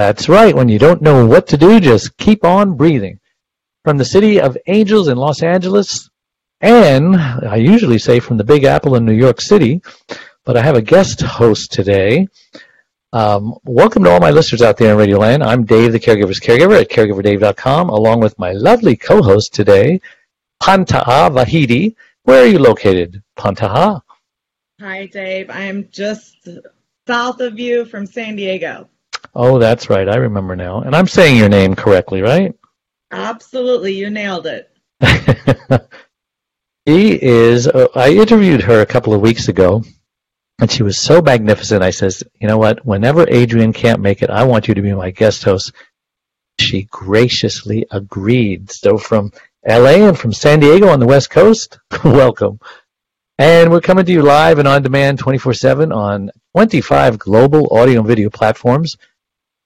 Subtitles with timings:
[0.00, 0.56] That's right.
[0.56, 3.20] When you don't know what to do, just keep on breathing.
[3.84, 6.08] From the city of angels in Los Angeles,
[6.62, 9.82] and I usually say from the Big Apple in New York City,
[10.46, 12.28] but I have a guest host today.
[13.12, 15.42] Um, welcome to all my listeners out there in Radio Land.
[15.42, 20.00] I'm Dave, the Caregiver's Caregiver at caregiverdave.com, along with my lovely co-host today,
[20.62, 21.94] Pantaha Vahidi.
[22.22, 24.00] Where are you located, Pantaha?
[24.80, 25.50] Hi, Dave.
[25.50, 26.48] I am just
[27.06, 28.88] south of you from San Diego.
[29.34, 30.08] Oh, that's right.
[30.08, 30.80] I remember now.
[30.80, 32.54] And I'm saying your name correctly, right?
[33.12, 34.70] Absolutely, you nailed it.
[36.88, 39.84] She is, uh, I interviewed her a couple of weeks ago,
[40.60, 41.82] and she was so magnificent.
[41.82, 44.92] I says, you know what, whenever Adrian can't make it, I want you to be
[44.92, 45.72] my guest host.
[46.58, 48.70] She graciously agreed.
[48.70, 49.30] So from
[49.64, 52.58] LA and from San Diego on the West Coast, welcome.
[53.38, 58.00] And we're coming to you live and on demand 24 7 on 25 global audio
[58.00, 58.96] and video platforms.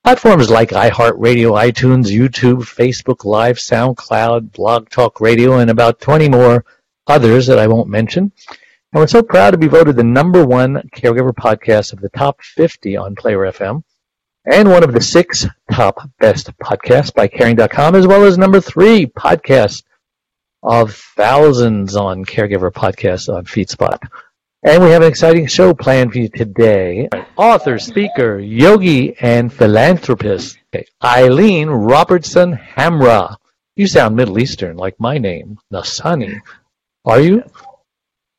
[0.05, 6.67] Platforms like iHeartRadio, iTunes, YouTube, Facebook Live, SoundCloud, Blog Talk Radio, and about 20 more
[7.07, 8.31] others that I won't mention.
[8.51, 12.43] And we're so proud to be voted the number one caregiver podcast of the top
[12.43, 13.83] 50 on Player FM
[14.45, 19.07] and one of the six top best podcasts by caring.com, as well as number three
[19.07, 19.85] podcast
[20.63, 23.99] of thousands on caregiver podcasts on FeedSpot.
[24.67, 27.11] And we have an exciting show planned for you today.
[27.37, 30.57] Author, speaker, yogi, and philanthropist,
[31.05, 33.37] Eileen Robertson Hamra.
[33.77, 36.41] You sound Middle Eastern, like my name, Nassaney.
[37.05, 37.43] Are you?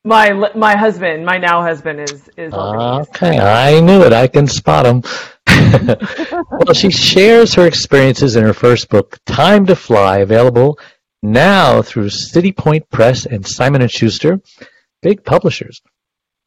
[0.04, 4.12] My my husband, my now husband, is is ah, Okay, I knew it.
[4.12, 5.04] I can spot him.
[6.50, 10.76] well, she shares her experiences in her first book, Time to Fly, available
[11.22, 14.40] now through City Point Press and Simon & Schuster,
[15.02, 15.82] big publishers.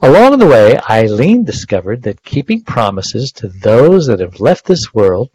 [0.01, 5.29] Along the way, Eileen discovered that keeping promises to those that have left this world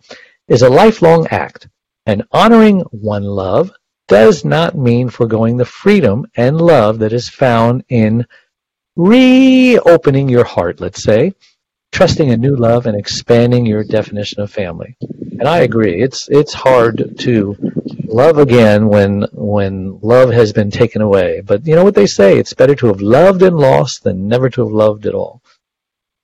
[0.49, 1.69] is a lifelong act,
[2.07, 3.71] and honoring one love
[4.09, 8.27] does not mean foregoing the freedom and love that is found in
[8.97, 11.33] reopening your heart, let's say,
[11.93, 14.97] trusting a new love and expanding your definition of family.
[15.01, 16.03] And I agree.
[16.03, 17.83] It's it's hard to
[18.15, 21.43] love again when when love has been taken away.
[21.45, 24.49] But you know what they say, it's better to have loved and lost than never
[24.51, 25.43] to have loved at all.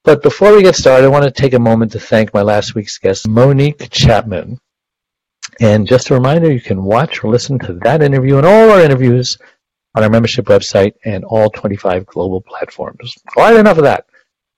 [0.05, 2.75] But before we get started, I want to take a moment to thank my last
[2.75, 4.59] week's guest, Monique Chapman.
[5.61, 8.81] And just a reminder, you can watch or listen to that interview and all our
[8.81, 9.37] interviews
[9.95, 13.15] on our membership website and all 25 global platforms.
[13.37, 14.07] All right, enough of that.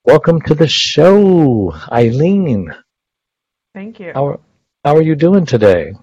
[0.05, 2.73] Welcome to the show, Eileen.
[3.75, 4.13] Thank you.
[4.15, 4.41] How
[4.85, 5.95] how are you doing today?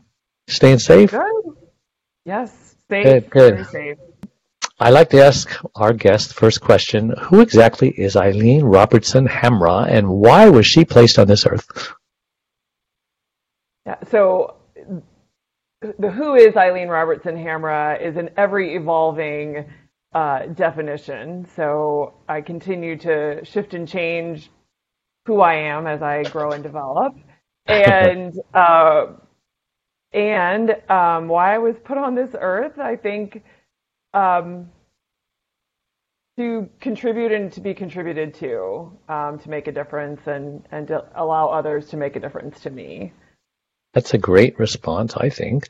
[0.49, 1.11] Staying safe?
[1.11, 1.55] Good.
[2.25, 3.05] Yes, safe.
[3.05, 3.53] Good, good.
[3.53, 3.97] Very safe.
[4.79, 9.87] I like to ask our guest the first question Who exactly is Eileen Robertson Hamra
[9.89, 11.93] and why was she placed on this earth?
[13.85, 13.97] Yeah.
[14.09, 14.55] So
[15.81, 19.65] the who is Eileen Robertson Hamra is an every evolving
[20.13, 21.47] uh, definition.
[21.55, 24.49] So I continue to shift and change
[25.25, 27.15] who I am as I grow and develop.
[27.67, 29.05] And uh,
[30.13, 33.43] and um, why I was put on this earth, I think,
[34.13, 34.69] um,
[36.37, 41.05] to contribute and to be contributed to, um, to make a difference and and to
[41.15, 43.13] allow others to make a difference to me.
[43.93, 45.69] That's a great response, I think.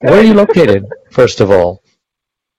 [0.00, 1.82] Where are you located, first of all?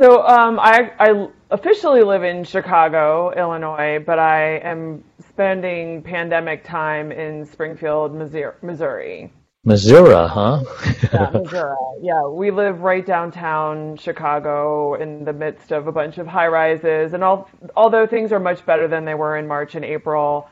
[0.02, 7.12] So um, I, I officially live in Chicago, Illinois, but I am spending pandemic time
[7.12, 8.14] in Springfield,
[8.62, 9.32] Missouri.
[9.66, 10.04] Missouri.
[10.04, 10.64] Missouri, huh?
[11.12, 11.76] Yeah, Missouri.
[12.02, 17.14] Yeah, we live right downtown Chicago in the midst of a bunch of high rises.
[17.14, 20.48] And all, although things are much better than they were in March and April,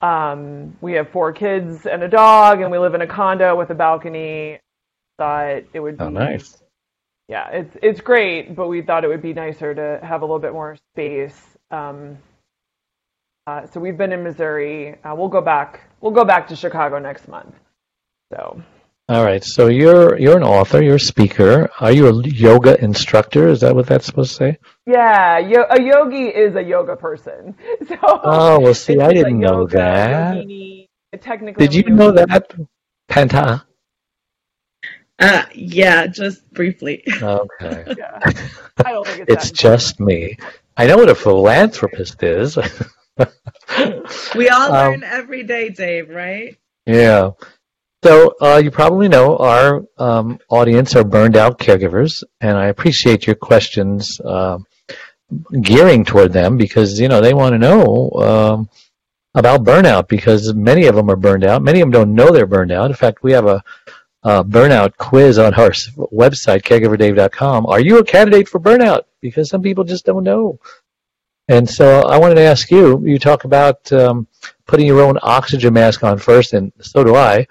[0.00, 3.70] um, we have four kids and a dog, and we live in a condo with
[3.70, 4.60] a balcony.
[5.18, 6.62] Thought it would be oh, nice.
[7.28, 10.38] yeah, it's it's great, but we thought it would be nicer to have a little
[10.38, 11.40] bit more space.
[11.70, 12.18] Um,
[13.46, 14.96] uh, so we've been in Missouri.
[15.02, 15.88] Uh, we'll go back.
[16.00, 17.54] We'll go back to Chicago next month.
[18.32, 18.62] So
[19.08, 19.42] All right.
[19.42, 20.82] So you're you're an author.
[20.82, 21.70] You're a speaker.
[21.80, 23.48] Are you a yoga instructor?
[23.48, 24.58] Is that what that's supposed to say?
[24.86, 27.54] yeah, yo- a yogi is a yoga person.
[27.88, 30.34] So Oh well, see, I didn't know yoga that.
[30.34, 30.86] yogini.
[31.20, 32.52] Technically, Did you I'm know that,
[33.08, 33.64] Panta?
[35.18, 37.02] Uh, yeah, just briefly.
[37.22, 37.84] Okay.
[37.96, 38.20] Yeah.
[38.84, 40.36] I don't think it's It's just me.
[40.76, 42.56] I know what a philanthropist is.
[44.34, 46.56] We all Um, learn every day, Dave, right?
[46.86, 47.30] Yeah.
[48.08, 53.26] So uh, you probably know our um, audience are burned out caregivers, and I appreciate
[53.26, 54.66] your questions um
[55.60, 58.70] gearing toward them because you know they want to know um,
[59.34, 61.60] about burnout because many of them are burned out.
[61.60, 62.86] Many of them don't know they're burned out.
[62.90, 63.62] In fact, we have a,
[64.22, 65.72] a burnout quiz on our
[66.22, 67.66] website, caregiverdave.com.
[67.66, 69.02] Are you a candidate for burnout?
[69.20, 70.58] Because some people just don't know.
[71.48, 73.04] And so I wanted to ask you.
[73.04, 74.26] You talk about um,
[74.66, 77.46] putting your own oxygen mask on first, and so do I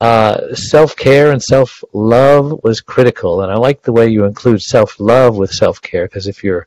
[0.00, 5.50] uh, self-care and self-love was critical and i like the way you include self-love with
[5.52, 6.66] self-care because if you're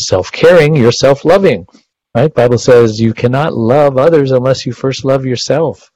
[0.00, 1.66] self-caring you're self-loving
[2.14, 2.34] right?
[2.34, 5.90] Bible says you cannot love others unless you first love yourself.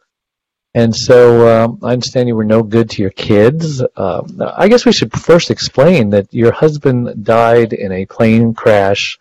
[0.75, 3.83] And so um, i understand you were no good to your kids.
[3.97, 4.23] Uh,
[4.57, 9.19] i guess we should first explain that your husband died in a plane crash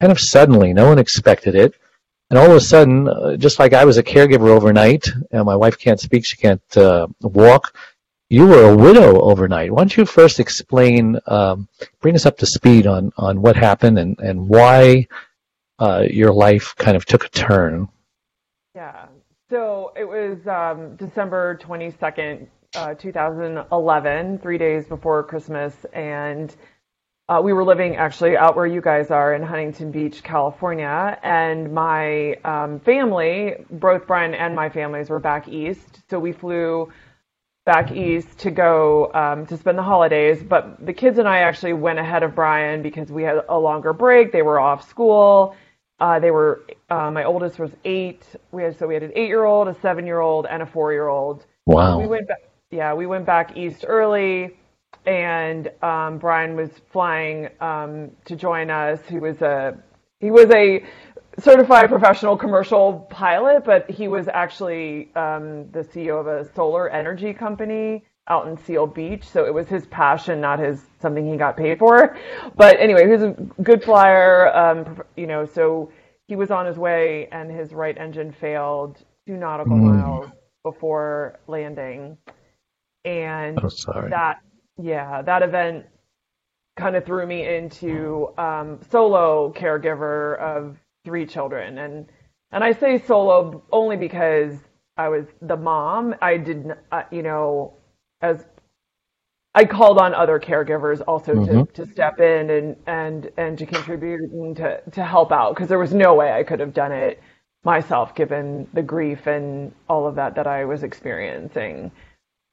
[0.00, 1.74] kind of suddenly no one expected it
[2.32, 5.54] and all of a sudden, uh, just like I was a caregiver overnight, and my
[5.54, 7.76] wife can't speak, she can't uh, walk,
[8.30, 9.70] you were a widow overnight.
[9.70, 11.68] Why don't you first explain, um,
[12.00, 15.08] bring us up to speed on, on what happened and, and why
[15.78, 17.86] uh, your life kind of took a turn?
[18.74, 19.08] Yeah.
[19.50, 22.46] So it was um, December 22nd,
[22.76, 25.74] uh, 2011, three days before Christmas.
[25.92, 26.56] And
[27.28, 31.18] uh, we were living actually out where you guys are in Huntington Beach, California.
[31.22, 36.00] And my um, family, both Brian and my families, were back east.
[36.10, 36.92] So we flew
[37.64, 40.42] back east to go um, to spend the holidays.
[40.42, 43.92] But the kids and I actually went ahead of Brian because we had a longer
[43.92, 44.32] break.
[44.32, 45.54] They were off school.
[46.00, 48.24] Uh, they were uh, my oldest was eight.
[48.50, 51.46] We had so we had an eight-year-old, a seven-year-old, and a four-year-old.
[51.66, 52.00] Wow.
[52.00, 52.40] We went back.
[52.72, 54.56] Yeah, we went back east early,
[55.06, 59.00] and um, Brian was flying um, to join us.
[59.08, 59.76] He was a
[60.20, 60.84] he was a
[61.38, 67.32] certified professional commercial pilot, but he was actually um, the CEO of a solar energy
[67.32, 69.24] company out in Seal Beach.
[69.28, 72.16] So it was his passion, not his something he got paid for.
[72.56, 73.30] But anyway, he was a
[73.62, 74.54] good flyer.
[74.56, 75.90] Um, you know, so
[76.28, 79.82] he was on his way, and his right engine failed two nautical Mm.
[79.82, 80.30] miles
[80.64, 82.16] before landing,
[83.04, 83.68] and Oh,
[84.10, 84.38] that
[84.78, 85.86] yeah, that event
[86.76, 92.06] kind of threw me into um, solo caregiver of three children, and
[92.52, 94.56] and I say solo only because
[94.96, 96.14] I was the mom.
[96.22, 97.74] I didn't, uh, you know,
[98.22, 98.44] as
[99.54, 101.40] I called on other caregivers also Mhm.
[101.40, 105.68] to, to step in and and and to contribute and to to help out because
[105.68, 107.20] there was no way I could have done it
[107.64, 111.92] myself given the grief and all of that that I was experiencing.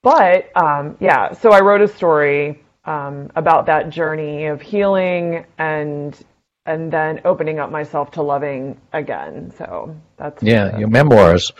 [0.01, 6.18] But um, yeah, so I wrote a story um, about that journey of healing and
[6.66, 9.51] and then opening up myself to loving again.
[9.57, 11.51] So that's Yeah, your memoirs.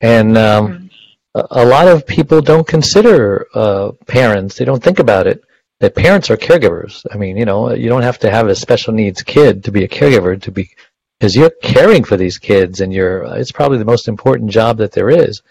[0.00, 0.90] And um,
[1.34, 5.42] a, a lot of people don't consider uh, parents, they don't think about it,
[5.80, 7.04] that parents are caregivers.
[7.10, 9.84] I mean, you know, you don't have to have a special needs kid to be
[9.84, 10.70] a caregiver to be,
[11.18, 14.92] because you're caring for these kids and you're, it's probably the most important job that
[14.92, 15.42] there is.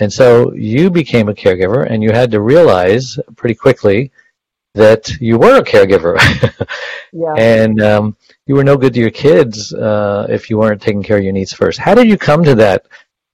[0.00, 4.10] And so you became a caregiver and you had to realize pretty quickly
[4.74, 6.16] that you were a caregiver.
[7.12, 7.34] yeah.
[7.36, 8.16] and um,
[8.46, 11.32] you were no good to your kids uh, if you weren't taking care of your
[11.32, 11.78] needs first.
[11.78, 12.86] How did you come to that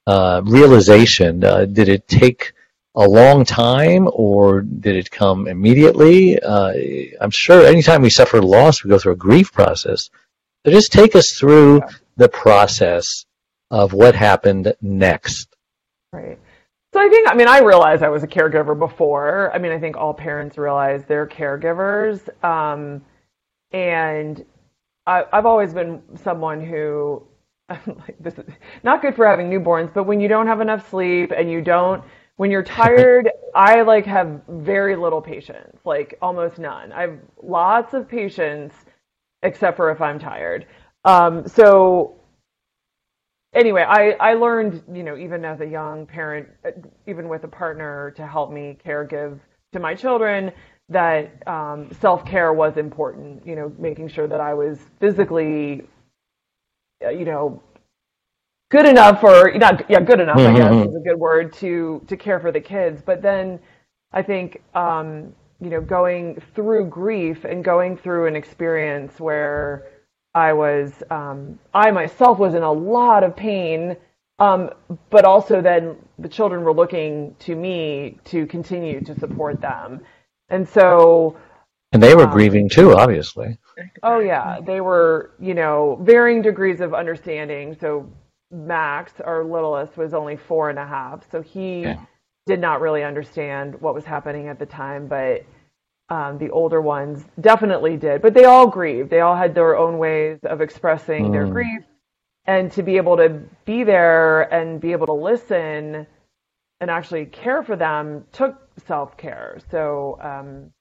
[0.06, 1.44] uh, realization?
[1.44, 2.52] Uh, did it take
[2.96, 6.40] a long time, or did it come immediately?
[6.40, 6.72] Uh,
[7.20, 10.08] I'm sure anytime we suffer loss, we go through a grief process.
[10.64, 11.82] So just take us through
[12.16, 13.26] the process
[13.70, 15.54] of what happened next.
[16.12, 16.38] Right.
[16.96, 19.54] So I think, I mean, I realized I was a caregiver before.
[19.54, 22.26] I mean, I think all parents realize they're caregivers.
[22.42, 23.04] Um,
[23.70, 24.42] and
[25.06, 27.22] I, I've always been someone who,
[27.68, 28.46] like, this is
[28.82, 32.02] not good for having newborns, but when you don't have enough sleep and you don't,
[32.36, 36.92] when you're tired, I like have very little patience, like almost none.
[36.92, 38.72] I have lots of patience,
[39.42, 40.64] except for if I'm tired.
[41.04, 42.14] Um, so
[43.56, 46.70] anyway, I, I learned, you know, even as a young parent, uh,
[47.08, 49.40] even with a partner to help me care give
[49.72, 50.52] to my children,
[50.90, 53.46] that um, self care was important.
[53.46, 55.84] You know, making sure that I was physically,
[57.04, 57.62] uh, you know,
[58.70, 60.38] good enough or not, yeah, good enough.
[60.38, 63.02] I guess is a good word to to care for the kids.
[63.04, 63.60] But then,
[64.12, 64.62] I think.
[64.74, 69.86] Um, you know, going through grief and going through an experience where
[70.36, 73.96] I was, um, I myself was in a lot of pain
[74.40, 74.70] Um,
[75.10, 80.02] but also then the children were looking to me to continue to support them.
[80.50, 81.36] And so
[81.92, 83.58] And they were Um, grieving too, obviously.
[84.02, 87.76] Oh yeah, they were, you know, varying degrees of understanding.
[87.80, 88.10] So
[88.52, 92.00] Max, our littlest, was only four and a half, so he Okay.
[92.46, 95.06] did not really understand what was happening at the time.
[95.08, 95.44] But
[96.08, 98.22] um, the older ones definitely did.
[98.22, 99.10] But they all grieved.
[99.10, 101.52] They all had their own ways of expressing their Mm.
[101.52, 101.84] grief,
[102.46, 106.06] and to be able to be there and be able to listen
[106.80, 109.58] and actually care for them took self care.
[109.70, 110.72] So um,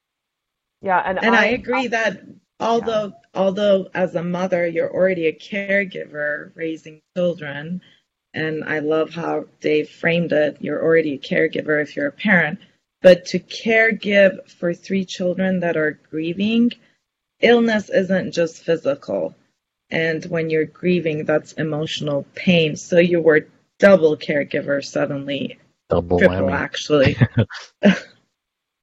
[0.82, 2.22] yeah, and, And I agree that
[2.60, 7.82] although although as a mother you're already a caregiver raising children,
[8.34, 12.60] and I love how Dave framed it, you're already a caregiver if you're a parent,
[13.06, 16.72] but to care give for three children that are grieving,
[17.40, 19.36] illness isn't just physical.
[19.92, 22.76] And when you're grieving, that's emotional pain.
[22.76, 23.48] So you were
[23.78, 26.54] double caregiver suddenly, Double triple whammy.
[26.54, 27.16] actually.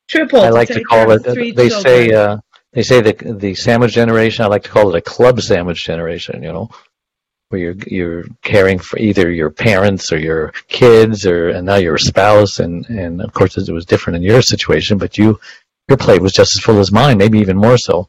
[0.08, 0.40] triple.
[0.40, 1.24] I like to take call it.
[1.24, 2.36] three They say uh,
[2.72, 4.44] they say the the sandwich generation.
[4.44, 6.44] I like to call it a club sandwich generation.
[6.44, 6.70] You know,
[7.52, 11.98] where you're you're caring for either your parents or your kids, or and now your
[11.98, 15.38] spouse, and and of course it was different in your situation, but you
[15.88, 18.08] your plate was just as full as mine, maybe even more so.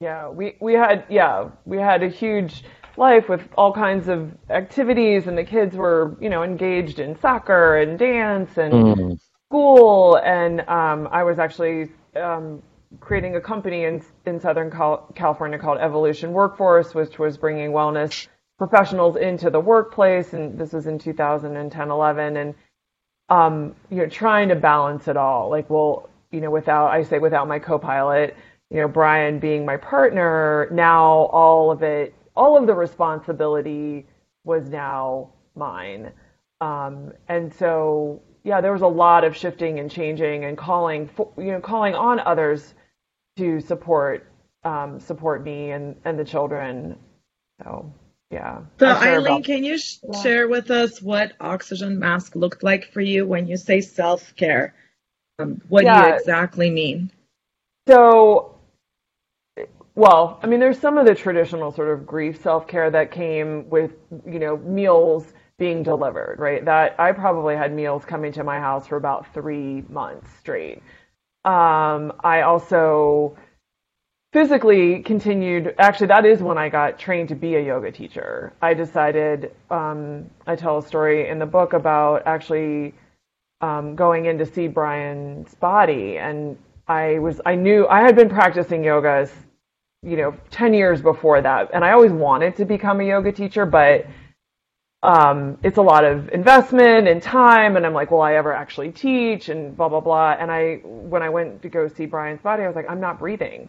[0.00, 2.64] Yeah, we we had yeah we had a huge
[2.96, 7.78] life with all kinds of activities, and the kids were you know engaged in soccer
[7.78, 9.18] and dance and Mm.
[9.48, 12.62] school, and um, I was actually um,
[13.00, 18.28] creating a company in in Southern Cal- California called Evolution Workforce, which was bringing wellness
[18.58, 22.54] professionals into the workplace, and this was in 2010, 11, and
[23.28, 25.50] um, you know, trying to balance it all.
[25.50, 28.36] Like, well, you know, without I say without my co-pilot,
[28.70, 34.06] you know, Brian being my partner, now all of it, all of the responsibility
[34.44, 36.12] was now mine.
[36.60, 41.52] Um, and so, yeah, there was a lot of shifting and changing and calling, you
[41.52, 42.74] know, calling on others
[43.38, 44.26] to support
[44.64, 46.98] um, support me and and the children.
[47.62, 47.92] So,
[48.30, 48.60] yeah.
[48.78, 50.22] So, Eileen, can you sh- Yeah.
[50.22, 54.74] share with us what oxygen mask looked like for you when you say self care?
[55.38, 57.10] Um, what do you exactly mean?
[57.88, 58.56] So,
[59.94, 63.68] well, I mean, there's some of the traditional sort of grief self care that came
[63.70, 63.92] with,
[64.26, 66.64] you know, meals being delivered, right?
[66.64, 70.82] That I probably had meals coming to my house for about three months straight.
[71.48, 73.34] Um, I also
[74.34, 78.52] physically continued, actually, that is when I got trained to be a yoga teacher.
[78.60, 82.94] I decided, um, I tell a story in the book about actually
[83.62, 88.28] um, going in to see Brian's body, and I was I knew I had been
[88.28, 89.26] practicing yoga,
[90.02, 93.64] you know, ten years before that, and I always wanted to become a yoga teacher,
[93.64, 94.06] but
[95.02, 98.92] um, it's a lot of investment and time, and I'm like, will I ever actually
[98.92, 100.32] teach, and blah blah blah.
[100.38, 103.18] And I when I went to go see Brian's body, I was like, I'm not
[103.18, 103.68] breathing.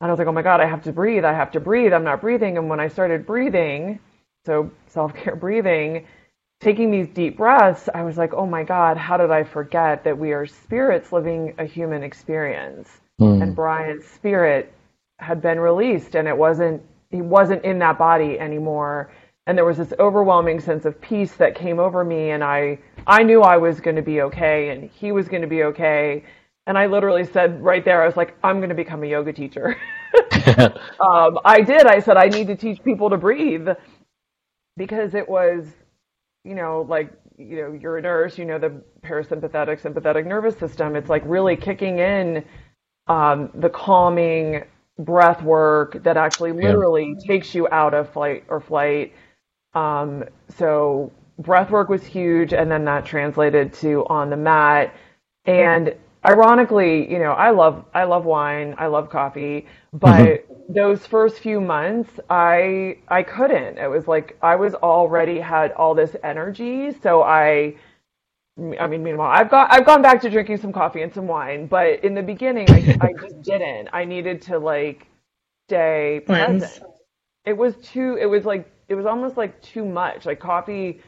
[0.00, 1.24] And I was like, oh my God, I have to breathe.
[1.24, 1.92] I have to breathe.
[1.92, 2.58] I'm not breathing.
[2.58, 4.00] And when I started breathing,
[4.46, 6.06] so self care breathing,
[6.60, 10.18] taking these deep breaths, I was like, oh my God, how did I forget that
[10.18, 12.88] we are spirits living a human experience?
[13.20, 13.42] Mm.
[13.42, 14.72] And Brian's spirit
[15.18, 19.12] had been released and it wasn't, he wasn't in that body anymore.
[19.46, 22.30] And there was this overwhelming sense of peace that came over me.
[22.30, 25.48] And I, I knew I was going to be okay and he was going to
[25.48, 26.24] be okay.
[26.66, 29.32] And I literally said right there, I was like, I'm going to become a yoga
[29.32, 29.76] teacher.
[31.00, 31.86] um, I did.
[31.86, 33.68] I said, I need to teach people to breathe
[34.76, 35.66] because it was,
[36.44, 40.96] you know, like, you know, you're a nurse, you know, the parasympathetic, sympathetic nervous system.
[40.96, 42.44] It's like really kicking in
[43.08, 44.64] um, the calming
[44.98, 49.12] breath work that actually literally takes you out of flight or flight.
[49.74, 54.94] Um, so breath work was huge, and then that translated to on the mat.
[55.46, 61.38] And ironically, you know, I love I love wine, I love coffee, but those first
[61.40, 63.78] few months, I I couldn't.
[63.78, 67.76] It was like I was already had all this energy, so I.
[68.80, 71.66] I mean, meanwhile, I've got I've gone back to drinking some coffee and some wine,
[71.66, 73.88] but in the beginning, I, I just didn't.
[73.92, 75.08] I needed to like
[75.68, 76.80] stay present.
[77.44, 78.16] It was too.
[78.20, 80.26] It was like it was almost like too much.
[80.26, 81.00] Like coffee,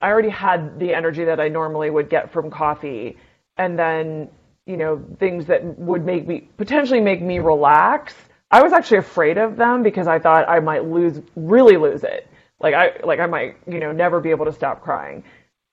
[0.00, 3.16] I already had the energy that I normally would get from coffee,
[3.56, 4.28] and then
[4.66, 8.14] you know things that would make me potentially make me relax.
[8.50, 12.28] I was actually afraid of them because I thought I might lose, really lose it.
[12.60, 15.22] Like I like I might you know never be able to stop crying.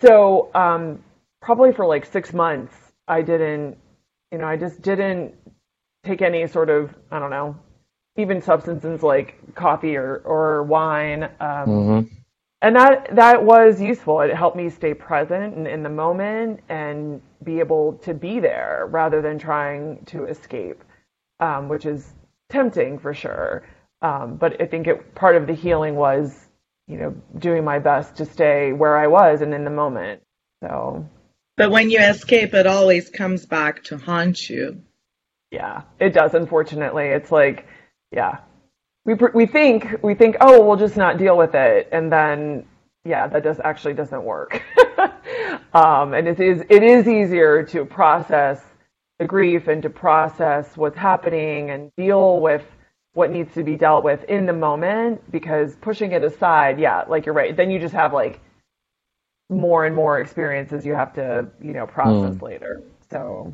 [0.01, 1.03] So um,
[1.41, 2.75] probably for like six months,
[3.07, 3.77] I didn't,
[4.31, 5.33] you know, I just didn't
[6.03, 7.55] take any sort of, I don't know,
[8.17, 11.29] even substances like coffee or, or wine.
[11.39, 12.17] Um, hmm
[12.61, 14.21] and that that was useful.
[14.21, 18.87] It helped me stay present and in the moment and be able to be there
[18.89, 20.83] rather than trying to escape,
[21.39, 22.13] um, which is
[22.49, 23.63] tempting for sure.
[24.01, 26.47] Um, but I think it, part of the healing was,
[26.87, 30.21] you know, doing my best to stay where I was and in the moment.
[30.63, 31.07] So.
[31.57, 34.81] But when you escape, it always comes back to haunt you.
[35.51, 36.33] Yeah, it does.
[36.33, 37.67] Unfortunately, it's like,
[38.11, 38.39] yeah,
[39.05, 41.89] we we think we think oh we'll just not deal with it.
[41.91, 42.65] And then
[43.05, 44.63] yeah that does actually doesn't work.
[45.73, 48.59] Um, and it is it is easier to process
[49.19, 52.63] the grief and to process what's happening and deal with
[53.13, 57.25] what needs to be dealt with in the moment because pushing it aside yeah like
[57.25, 58.39] you're right then you just have like
[59.49, 62.41] more and more experiences you have to you know process mm.
[62.41, 62.81] later.
[63.11, 63.53] So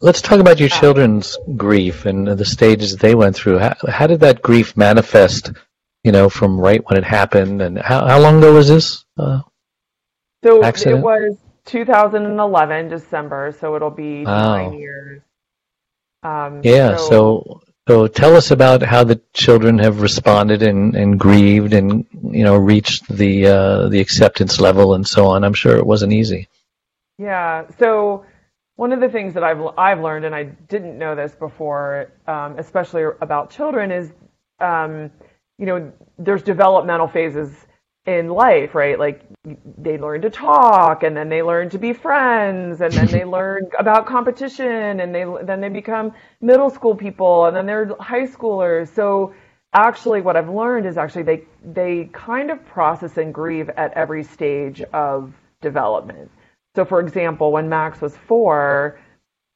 [0.00, 3.58] Let's talk about your children's grief and the stages they went through.
[3.58, 5.52] How, how, did that grief manifest,
[6.02, 7.62] you know, from right when it happened?
[7.62, 9.04] And how, how long ago was this?
[9.16, 9.42] Uh,
[10.42, 10.98] so accident?
[10.98, 14.56] it was 2011, December, so it'll be wow.
[14.56, 15.22] nine years.
[16.24, 21.20] Um, yeah, so, so, so tell us about how the children have responded and, and
[21.20, 25.44] grieved and, you know, reached the, uh, the acceptance level and so on.
[25.44, 26.48] I'm sure it wasn't easy.
[27.16, 28.24] Yeah, so
[28.78, 32.58] one of the things that I've I've learned, and I didn't know this before, um,
[32.60, 34.12] especially about children, is
[34.60, 35.10] um,
[35.58, 37.50] you know there's developmental phases
[38.06, 38.96] in life, right?
[38.96, 39.22] Like
[39.78, 43.68] they learn to talk, and then they learn to be friends, and then they learn
[43.80, 48.94] about competition, and they then they become middle school people, and then they're high schoolers.
[48.94, 49.34] So
[49.74, 54.22] actually, what I've learned is actually they they kind of process and grieve at every
[54.22, 56.30] stage of development.
[56.76, 59.00] So, for example, when Max was four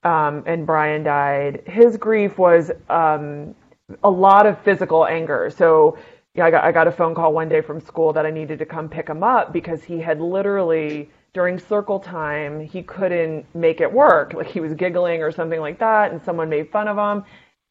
[0.02, 3.54] um, and Brian died, his grief was um,
[4.02, 5.50] a lot of physical anger.
[5.50, 5.98] So,
[6.34, 8.58] yeah, I got I got a phone call one day from school that I needed
[8.58, 13.80] to come pick him up because he had literally during circle time he couldn't make
[13.80, 14.32] it work.
[14.34, 17.24] Like he was giggling or something like that, and someone made fun of him.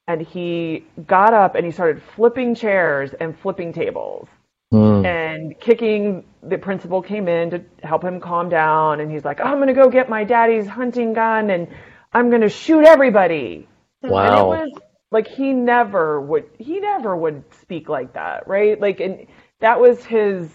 [0.08, 4.28] And he got up and he started flipping chairs and flipping tables
[4.72, 5.06] mm.
[5.06, 6.26] and kicking.
[6.44, 9.90] The principal came in to help him calm down, and he's like, "I'm gonna go
[9.90, 11.68] get my daddy's hunting gun, and
[12.14, 13.68] I'm gonna shoot everybody."
[14.04, 14.52] Wow.
[14.54, 14.82] And it was
[15.12, 16.46] like he never would.
[16.58, 18.80] He never would speak like that, right?
[18.80, 19.28] Like, and
[19.60, 20.50] that was his.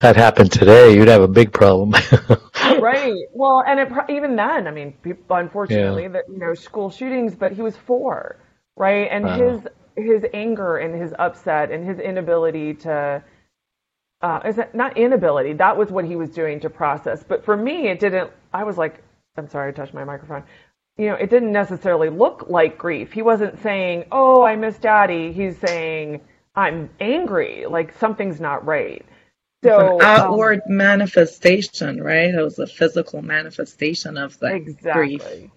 [0.00, 1.92] That happened today, you'd have a big problem.
[2.80, 3.14] right.
[3.32, 6.08] Well, and it, even then, I mean, people, unfortunately, yeah.
[6.08, 8.40] that you know, school shootings, but he was four,
[8.76, 9.08] right?
[9.10, 9.38] And wow.
[9.38, 9.60] his
[9.96, 13.22] his anger and his upset and his inability to
[14.22, 15.52] uh, is it not inability?
[15.54, 17.24] That was what he was doing to process.
[17.26, 18.30] But for me, it didn't.
[18.52, 19.02] I was like,
[19.36, 20.44] I'm sorry, I touched my microphone.
[20.96, 23.12] You know, it didn't necessarily look like grief.
[23.12, 26.20] He wasn't saying, "Oh, I miss Daddy." He's saying,
[26.54, 27.66] "I'm angry.
[27.66, 29.04] Like something's not right."
[29.64, 32.34] So an outward um, manifestation, right?
[32.34, 35.18] It was a physical manifestation of the exactly.
[35.18, 35.50] grief.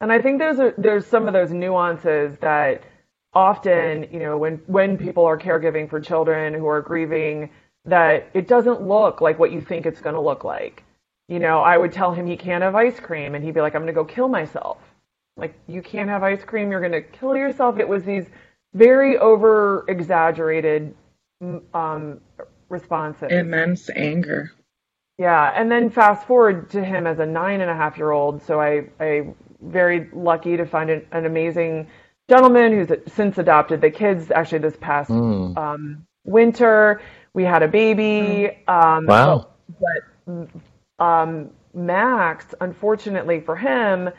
[0.00, 2.82] And I think there's a, there's some of those nuances that
[3.32, 7.50] often, you know, when when people are caregiving for children who are grieving
[7.84, 10.84] that it doesn't look like what you think it's going to look like.
[11.28, 13.74] You know, I would tell him he can't have ice cream, and he'd be like,
[13.74, 14.78] I'm going to go kill myself.
[15.36, 17.78] Like, you can't have ice cream, you're going to kill yourself.
[17.78, 18.26] It was these
[18.74, 20.94] very over exaggerated
[21.72, 22.20] um,
[22.68, 23.30] responses.
[23.30, 24.52] Immense anger.
[25.18, 28.42] Yeah, and then fast forward to him as a nine and a half year old.
[28.42, 31.88] So I, I very lucky to find an, an amazing
[32.28, 34.30] gentleman who's since adopted the kids.
[34.30, 35.56] Actually, this past mm.
[35.58, 37.02] um, winter,
[37.34, 38.58] we had a baby.
[38.66, 39.48] Um, wow.
[39.78, 40.48] But,
[40.98, 44.10] um, Max, unfortunately for him,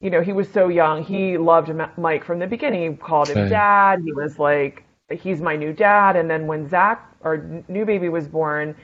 [0.00, 1.02] you know, he was so young.
[1.02, 2.90] He loved Mike from the beginning.
[2.90, 3.50] He called him okay.
[3.50, 4.02] dad.
[4.04, 6.16] He was like, he's my new dad.
[6.16, 7.38] And then when Zach, our
[7.68, 8.74] new baby, was born,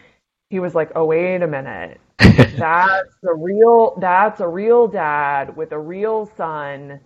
[0.49, 2.01] he was like, oh, wait a minute.
[2.19, 7.01] that's a real, that's a real dad with a real son.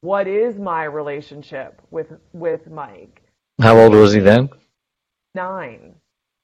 [0.00, 3.22] What is my relationship with, with Mike?
[3.60, 4.48] How old was he then?
[5.34, 5.94] Nine.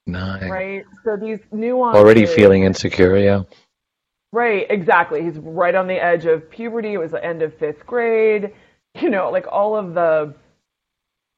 [0.07, 0.49] Nine.
[0.49, 0.85] Right.
[1.05, 2.01] So these nuances.
[2.01, 3.43] Already feeling insecure, yeah.
[4.33, 4.67] Right.
[4.71, 5.23] Exactly.
[5.23, 6.95] He's right on the edge of puberty.
[6.95, 8.53] It was the end of fifth grade.
[8.99, 10.33] You know, like all of the.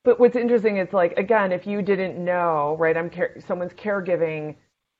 [0.04, 2.96] But what's interesting is like again, if you didn't know, right?
[2.96, 4.54] I'm care- someone's caregiving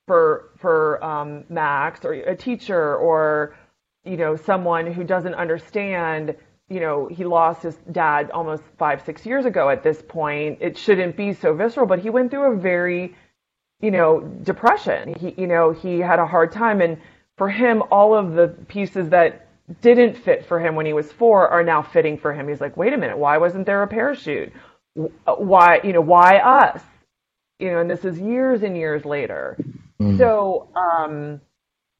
[0.07, 3.55] for for um, Max or a teacher or
[4.03, 6.35] you know someone who doesn't understand
[6.69, 10.59] you know, he lost his dad almost five, six years ago at this point.
[10.61, 13.15] It shouldn't be so visceral, but he went through a very
[13.81, 15.15] you know, depression.
[15.19, 16.81] He, you know, he had a hard time.
[16.81, 16.97] And
[17.37, 19.47] for him, all of the pieces that
[19.81, 22.47] didn't fit for him when he was four are now fitting for him.
[22.47, 24.51] He's like, wait a minute, why wasn't there a parachute?
[25.25, 26.81] Why, you know, why us?
[27.59, 29.57] you know, and this is years and years later.
[30.01, 30.17] Mm.
[30.17, 31.41] So, um,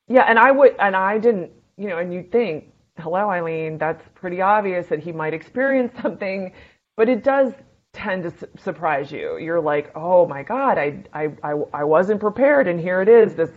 [0.08, 4.04] yeah, and I would, and I didn't, you know, and you'd think, hello, Eileen, that's
[4.16, 6.54] pretty obvious that he might experience something,
[6.96, 7.54] but it does
[7.94, 9.38] tend to su- surprise you.
[9.38, 13.36] You're like, oh my God, I, I, I, I wasn't prepared, and here it is.
[13.36, 13.52] This,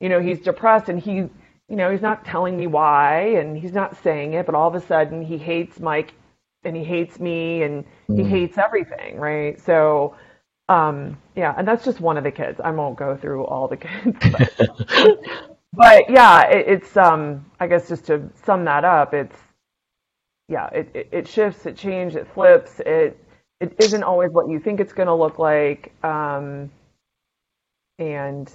[0.00, 1.30] you know, he's depressed, and he, you
[1.76, 4.86] know, he's not telling me why, and he's not saying it, but all of a
[4.86, 6.12] sudden he hates Mike,
[6.64, 8.18] and he hates me, and mm.
[8.18, 9.60] he hates everything, right?
[9.60, 10.16] So,
[10.68, 12.60] um, yeah, and that's just one of the kids.
[12.62, 15.20] I won't go through all the kids, but,
[15.72, 19.36] but yeah, it, it's um, I guess just to sum that up, it's
[20.48, 23.22] yeah, it, it, it shifts, it changes, it flips, it
[23.60, 25.92] it isn't always what you think it's going to look like.
[26.04, 26.70] Um,
[27.98, 28.50] and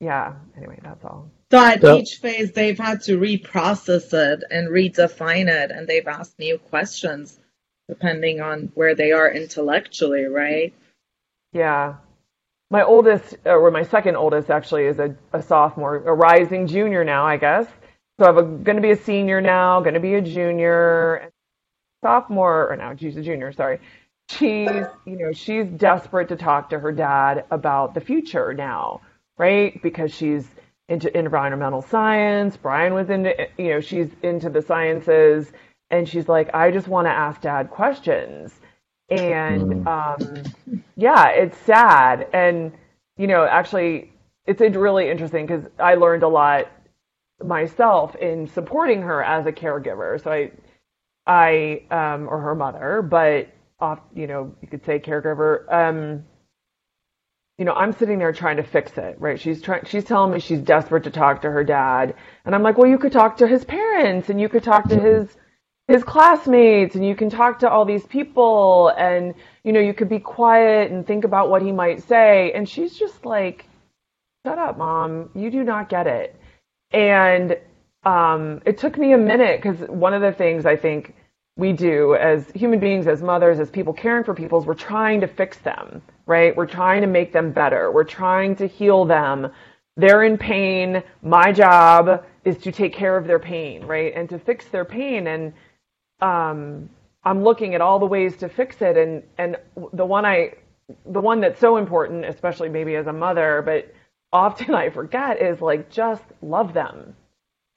[0.00, 1.30] yeah, anyway, that's all.
[1.50, 6.06] So at so, each phase, they've had to reprocess it and redefine it, and they've
[6.06, 7.38] asked new questions
[7.88, 10.74] depending on where they are intellectually, right?
[11.52, 11.94] Yeah.
[12.68, 17.24] My oldest, or my second oldest, actually, is a, a sophomore, a rising junior now,
[17.24, 17.68] I guess.
[18.18, 21.30] So I'm going to be a senior now, going to be a junior
[22.02, 23.80] sophomore, or now she's a junior, sorry.
[24.28, 24.70] She's,
[25.04, 29.00] you know, she's desperate to talk to her dad about the future now,
[29.38, 29.80] right?
[29.82, 30.46] Because she's
[30.88, 32.56] into environmental science.
[32.56, 35.52] Brian was into, you know, she's into the sciences.
[35.90, 38.52] And she's like, I just want to ask dad questions.
[39.08, 39.86] And mm.
[39.86, 42.26] um, yeah, it's sad.
[42.32, 42.72] And,
[43.16, 44.12] you know, actually,
[44.46, 46.70] it's really interesting because I learned a lot
[47.44, 50.22] myself in supporting her as a caregiver.
[50.22, 50.50] So I
[51.26, 53.48] I um, or her mother, but
[53.80, 55.72] off, you know, you could say caregiver.
[55.72, 56.24] Um,
[57.58, 59.40] you know, I'm sitting there trying to fix it, right?
[59.40, 59.84] She's trying.
[59.86, 62.98] She's telling me she's desperate to talk to her dad, and I'm like, well, you
[62.98, 65.36] could talk to his parents, and you could talk to his
[65.88, 69.34] his classmates, and you can talk to all these people, and
[69.64, 72.52] you know, you could be quiet and think about what he might say.
[72.52, 73.66] And she's just like,
[74.46, 75.30] shut up, mom.
[75.34, 76.38] You do not get it.
[76.92, 77.58] And
[78.06, 81.14] um, it took me a minute because one of the things I think
[81.56, 85.20] we do as human beings, as mothers, as people caring for people, is we're trying
[85.22, 86.56] to fix them, right?
[86.56, 87.92] We're trying to make them better.
[87.92, 89.50] We're trying to heal them.
[89.96, 91.02] They're in pain.
[91.22, 94.12] My job is to take care of their pain, right?
[94.14, 95.26] And to fix their pain.
[95.26, 95.52] And
[96.20, 96.90] um,
[97.24, 98.96] I'm looking at all the ways to fix it.
[98.96, 99.56] And, and
[99.94, 100.52] the one I,
[101.06, 103.92] the one that's so important, especially maybe as a mother, but
[104.32, 107.16] often I forget is like just love them,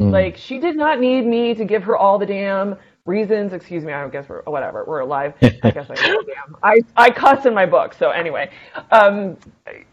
[0.02, 0.12] Mm.
[0.12, 3.52] Like she did not need me to give her all the damn reasons.
[3.54, 4.86] Excuse me, I don't guess we're whatever.
[4.88, 5.34] We're alive.
[5.42, 6.56] I guess I damn.
[6.64, 7.94] I I cuss in my book.
[7.94, 8.50] So anyway,
[8.92, 9.38] um,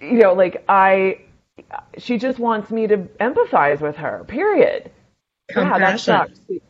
[0.00, 1.20] you know, like I,
[1.98, 4.24] she just wants me to empathize with her.
[4.28, 4.92] Period.
[5.48, 6.14] Compassion.
[6.14, 6.62] Yeah, that's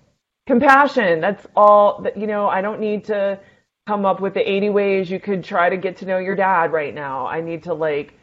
[0.46, 1.20] compassion.
[1.20, 2.00] That's all.
[2.02, 3.38] That you know, I don't need to
[3.86, 6.72] come up with the 80 ways you could try to get to know your dad
[6.72, 7.26] right now.
[7.26, 8.14] I need to like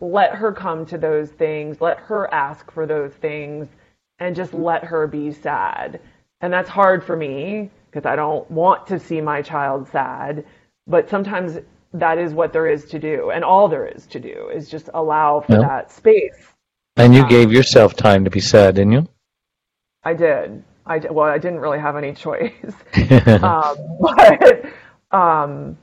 [0.00, 1.80] let her come to those things.
[1.80, 3.68] Let her ask for those things
[4.20, 6.00] and just let her be sad.
[6.40, 10.44] And that's hard for me because I don't want to see my child sad,
[10.86, 11.58] but sometimes
[11.92, 13.30] that is what there is to do.
[13.30, 16.52] And all there is to do is just allow for that space.
[16.96, 19.08] And you um, gave yourself time to be sad, didn't you?
[20.04, 20.62] I did.
[20.86, 21.10] I did.
[21.10, 22.52] Well, I didn't really have any choice.
[23.42, 24.66] um, but
[25.10, 25.78] um,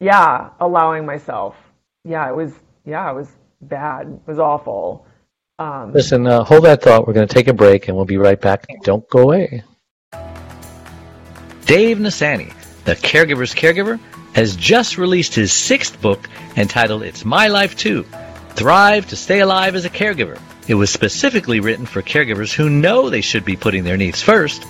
[0.00, 1.56] yeah, allowing myself.
[2.04, 2.52] Yeah, it was.
[2.84, 3.28] Yeah, it was
[3.60, 4.08] bad.
[4.08, 5.06] It was awful.
[5.58, 7.06] Um, Listen, uh, hold that thought.
[7.06, 8.66] We're going to take a break and we'll be right back.
[8.84, 9.64] Don't go away.
[11.66, 12.52] Dave Nassaney,
[12.84, 13.98] the caregiver's caregiver,
[14.34, 18.06] has just released his sixth book entitled It's My Life Too
[18.50, 20.40] Thrive to Stay Alive as a Caregiver.
[20.68, 24.64] It was specifically written for caregivers who know they should be putting their needs first,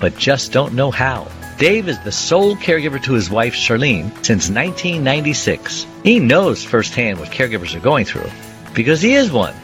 [0.00, 1.28] but just don't know how.
[1.58, 5.86] Dave is the sole caregiver to his wife, Charlene, since 1996.
[6.04, 8.30] He knows firsthand what caregivers are going through
[8.74, 9.54] because he is one.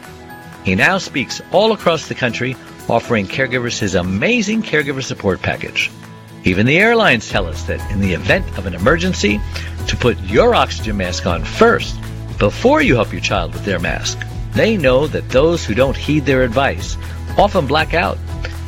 [0.65, 2.55] He now speaks all across the country,
[2.89, 5.91] offering caregivers his amazing caregiver support package.
[6.43, 9.39] Even the airlines tell us that in the event of an emergency,
[9.87, 11.95] to put your oxygen mask on first
[12.39, 14.17] before you help your child with their mask.
[14.53, 16.97] They know that those who don't heed their advice
[17.37, 18.17] often black out,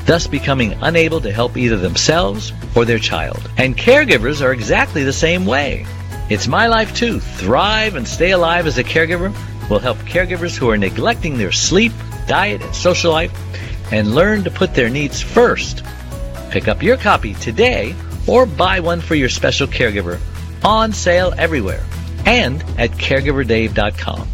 [0.06, 3.50] thus becoming unable to help either themselves or their child.
[3.58, 5.88] And caregivers are exactly the same way.
[6.30, 7.20] It's my life too.
[7.20, 9.34] Thrive and stay alive as a caregiver
[9.70, 11.92] will help caregivers who are neglecting their sleep,
[12.28, 13.32] diet, and social life
[13.92, 15.84] and learn to put their needs first.
[16.50, 17.96] Pick up your copy today
[18.28, 20.20] or buy one for your special caregiver
[20.64, 21.84] on sale everywhere
[22.26, 24.28] and at caregiverdave.com.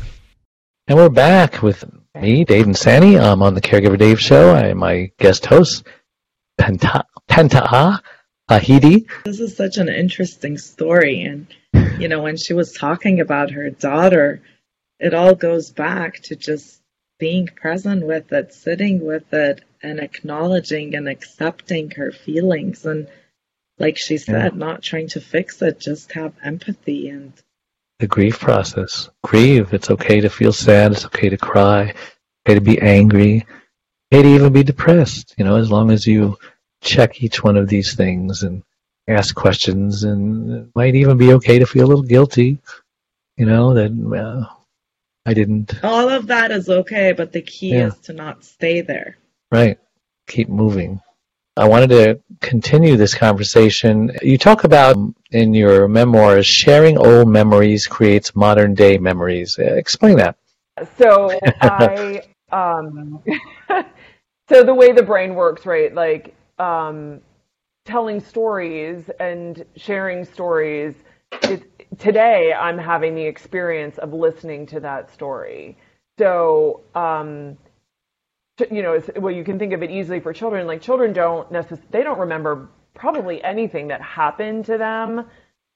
[0.88, 1.86] And we're back with
[2.20, 3.20] me, Dave Nassaney.
[3.20, 4.52] I'm on the Caregiver Dave Show.
[4.52, 5.88] I am my guest host,
[6.60, 8.00] Penta, Penta'a
[8.50, 9.08] Ahidi.
[9.24, 11.22] This is such an interesting story.
[11.22, 11.48] And,
[12.00, 14.42] you know, when she was talking about her daughter,
[15.00, 16.82] it all goes back to just
[17.20, 22.86] being present with it, sitting with it, and acknowledging and accepting her feelings.
[22.86, 23.08] And
[23.78, 24.60] like she said, yeah.
[24.60, 27.34] not trying to fix it, just have empathy and
[28.00, 29.10] the grief process.
[29.24, 29.74] Grieve.
[29.74, 30.92] It's okay to feel sad.
[30.92, 31.84] It's okay to cry.
[31.84, 32.12] It's
[32.46, 33.38] Okay to be angry.
[33.38, 33.48] It's
[34.12, 35.34] Okay to even be depressed.
[35.38, 36.38] You know, as long as you
[36.82, 38.64] check each one of these things and
[39.08, 42.60] ask questions, and it might even be okay to feel a little guilty.
[43.38, 44.54] You know that uh,
[45.26, 45.84] I didn't.
[45.84, 47.88] All of that is okay, but the key yeah.
[47.88, 49.18] is to not stay there.
[49.52, 49.80] Right.
[50.28, 51.00] Keep moving.
[51.56, 54.12] I wanted to continue this conversation.
[54.22, 54.98] You talk about
[55.32, 59.58] in your memoirs sharing old memories creates modern day memories.
[59.60, 60.36] Uh, explain that.
[60.98, 61.32] So
[61.62, 63.24] I, um,
[64.50, 65.94] so the way the brain works, right?
[65.94, 67.22] Like um,
[67.86, 70.96] telling stories and sharing stories.
[71.44, 75.78] It, today, I'm having the experience of listening to that story.
[76.18, 77.58] So um,
[78.72, 80.68] you know, well, you can think of it easily for children.
[80.68, 85.26] Like children don't necessarily, they don't remember probably anything that happened to them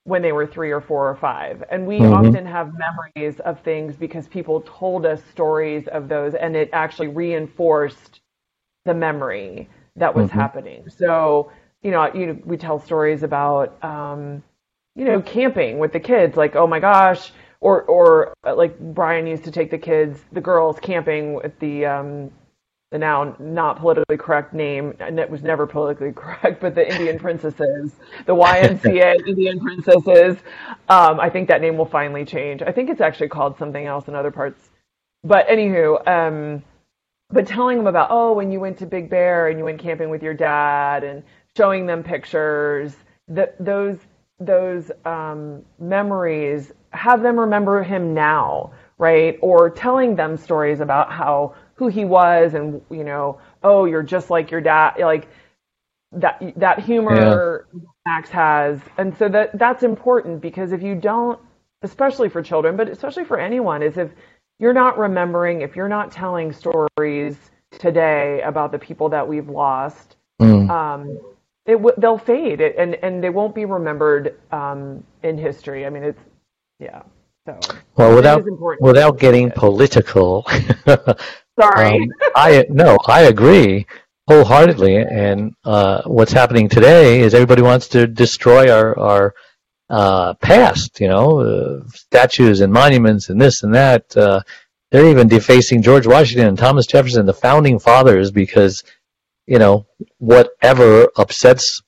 [0.04, 1.64] when they were three or four or five.
[1.70, 2.14] And we mm-hmm.
[2.14, 7.08] often have memories of things because people told us stories of those and it actually
[7.08, 8.22] reinforced
[8.86, 10.40] the memory that was mm-hmm.
[10.40, 10.90] happening.
[10.90, 11.52] So,
[11.82, 14.44] you know, you we tell stories about, um,
[14.98, 17.32] you know, camping with the kids, like, oh my gosh,
[17.62, 22.32] or, or like Brian used to take the kids, the girls camping with the, um,
[22.90, 27.20] the now not politically correct name, and it was never politically correct, but the Indian
[27.20, 27.92] Princesses,
[28.26, 30.38] the YMCA Indian Princesses.
[30.90, 32.64] Um, I think that name will finally change.
[32.64, 34.70] I think it's actually called something else in other parts.
[35.24, 36.64] But anywho, um,
[37.30, 40.10] but telling them about, oh, when you went to Big Bear and you went camping
[40.10, 41.24] with your dad and
[41.56, 42.96] showing them pictures,
[43.28, 43.98] that those
[44.40, 49.38] those um, memories have them remember him now, right?
[49.42, 54.30] Or telling them stories about how who he was and you know oh you're just
[54.30, 55.28] like your dad like
[56.12, 57.80] that that humor yeah.
[58.06, 61.40] Max has and so that that's important because if you don't
[61.84, 64.10] especially for children but especially for anyone is if
[64.60, 67.38] you're not remembering if you're not telling stories
[67.72, 70.70] today about the people that we've lost mm.
[70.70, 71.20] um,
[71.68, 75.90] it w- they'll fade it, and and they won't be remembered um, in history i
[75.90, 76.22] mean it's
[76.80, 77.04] yeah
[77.46, 77.60] so
[77.96, 78.44] well without
[78.82, 80.46] without getting political
[81.60, 82.04] Sorry.
[82.04, 83.86] Um, I no, I agree
[84.28, 84.98] wholeheartedly.
[84.98, 89.36] And uh, what's happening today is everybody wants to destroy our our
[89.90, 91.00] uh, past.
[91.00, 94.16] You know, uh, statues and monuments and this and that.
[94.16, 94.42] Uh,
[94.92, 98.84] they're even defacing George Washington and Thomas Jefferson, the founding fathers, because
[99.48, 99.86] you know
[100.20, 101.82] whatever upsets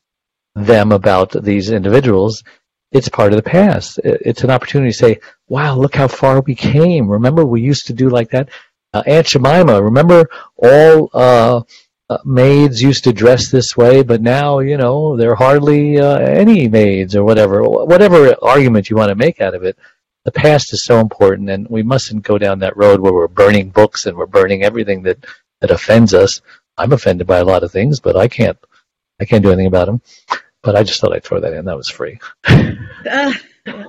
[0.56, 2.44] them about these individuals,
[2.92, 4.00] it's part of the past.
[4.04, 7.94] It's an opportunity to say, "Wow, look how far we came." Remember, we used to
[7.94, 8.50] do like that
[8.94, 9.82] uh, Aunt Jemima.
[9.82, 11.62] Remember, all uh,
[12.10, 16.18] uh, maids used to dress this way, but now you know there are hardly uh,
[16.18, 17.64] any maids or whatever.
[17.64, 19.78] Whatever argument you want to make out of it,
[20.26, 23.70] the past is so important, and we mustn't go down that road where we're burning
[23.70, 25.26] books and we're burning everything that
[25.62, 26.42] that offends us.
[26.80, 28.58] I'm offended by a lot of things, but I can't
[29.20, 30.02] I can't do anything about them.
[30.62, 31.66] But I just thought I'd throw that in.
[31.66, 32.20] That was free.
[32.48, 33.34] uh,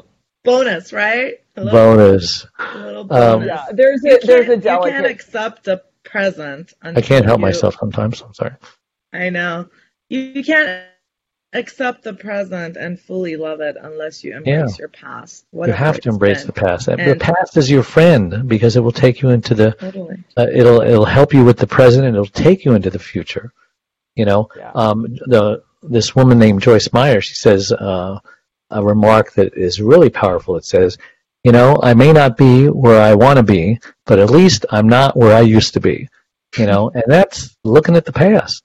[0.44, 1.40] bonus, right?
[1.54, 2.46] bonus.
[2.58, 3.32] A little um, bonus.
[3.34, 4.94] Um, yeah, there's a there's a delicate.
[4.94, 6.72] You can't accept a present.
[6.82, 8.20] I can't help you, myself sometimes.
[8.20, 8.52] I'm sorry.
[9.12, 9.68] I know
[10.08, 10.84] you, you can't
[11.52, 14.76] accept the present and fully love it unless you embrace yeah.
[14.78, 15.44] your past.
[15.52, 16.46] You have to embrace been.
[16.48, 16.88] the past.
[16.88, 19.72] And the past is your friend because it will take you into the.
[19.72, 20.22] Totally.
[20.36, 23.52] Uh, it'll it'll help you with the present and it'll take you into the future.
[24.14, 24.72] You know, yeah.
[24.74, 27.20] um, the this woman named Joyce Meyer.
[27.20, 28.18] She says uh,
[28.70, 30.56] a remark that is really powerful.
[30.56, 30.98] It says,
[31.44, 34.88] you know, I may not be where I want to be, but at least I'm
[34.88, 36.08] not where I used to be.
[36.56, 38.62] You know, and that's looking at the past.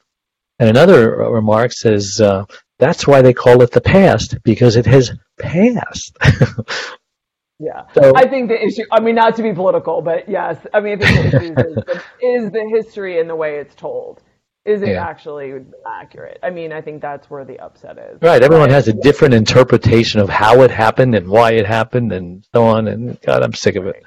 [0.60, 2.46] And another remark says, uh,
[2.80, 6.18] that's why they call it the past, because it has passed.
[7.60, 7.84] yeah.
[7.94, 11.02] So, I think the issue, I mean, not to be political, but yes, I mean,
[11.02, 14.22] I think the issue is, is the history and the way it's told
[14.66, 15.08] is it yeah.
[15.08, 15.54] actually
[15.86, 16.40] accurate?
[16.42, 18.20] I mean, I think that's where the upset is.
[18.22, 18.42] Right.
[18.42, 22.64] Everyone has a different interpretation of how it happened and why it happened and so
[22.66, 22.88] on.
[22.88, 24.04] And God, I'm sick of it.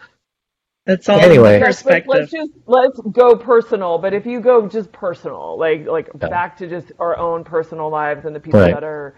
[0.89, 1.61] It's all anyway.
[1.61, 2.09] perspective.
[2.09, 3.99] Let's, let's, just let's go personal.
[3.99, 6.29] But if you go just personal, like like yeah.
[6.29, 8.73] back to just our own personal lives and the people right.
[8.73, 9.15] that are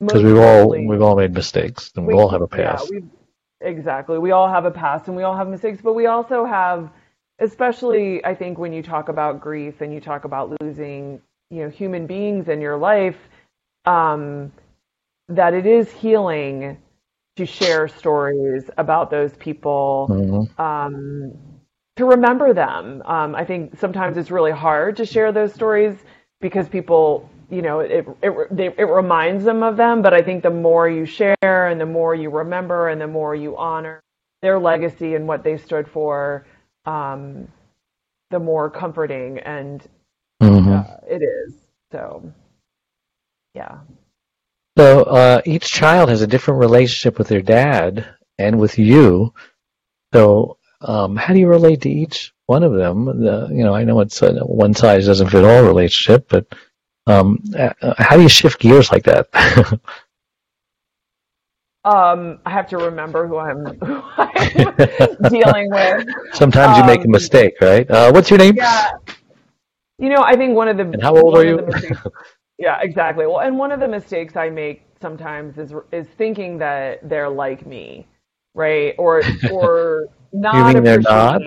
[0.00, 2.90] because we've all we've all made mistakes and we, we all have a past.
[2.90, 3.00] Yeah,
[3.60, 4.18] exactly.
[4.18, 6.90] We all have a past and we all have mistakes, but we also have
[7.38, 11.68] especially I think when you talk about grief and you talk about losing, you know,
[11.68, 13.18] human beings in your life,
[13.84, 14.52] um,
[15.28, 16.78] that it is healing
[17.40, 20.62] to share stories about those people, mm-hmm.
[20.62, 21.32] um,
[21.96, 23.02] to remember them.
[23.06, 25.96] Um, I think sometimes it's really hard to share those stories
[26.42, 30.02] because people, you know, it it they, it reminds them of them.
[30.02, 33.34] But I think the more you share and the more you remember and the more
[33.34, 34.02] you honor
[34.42, 36.46] their legacy and what they stood for,
[36.84, 37.48] um,
[38.30, 39.80] the more comforting and
[40.42, 40.72] mm-hmm.
[40.72, 41.54] uh, it is.
[41.90, 42.32] So,
[43.54, 43.78] yeah.
[44.80, 49.34] So uh, each child has a different relationship with their dad and with you.
[50.14, 53.04] So um, how do you relate to each one of them?
[53.04, 56.46] The, you know, I know it's uh, one size doesn't fit all relationship, but
[57.06, 59.28] um, uh, how do you shift gears like that?
[61.84, 66.08] um, I have to remember who I'm, who I'm dealing with.
[66.32, 67.90] Sometimes you make a um, mistake, right?
[67.90, 68.54] Uh, what's your name?
[68.56, 68.92] Yeah.
[69.98, 70.84] You know, I think one of the.
[70.84, 71.68] And how old are you?
[72.60, 73.26] Yeah, exactly.
[73.26, 77.66] Well, and one of the mistakes I make sometimes is is thinking that they're like
[77.66, 78.06] me,
[78.54, 78.94] right?
[78.98, 80.68] Or or not.
[80.68, 81.40] you mean they're not?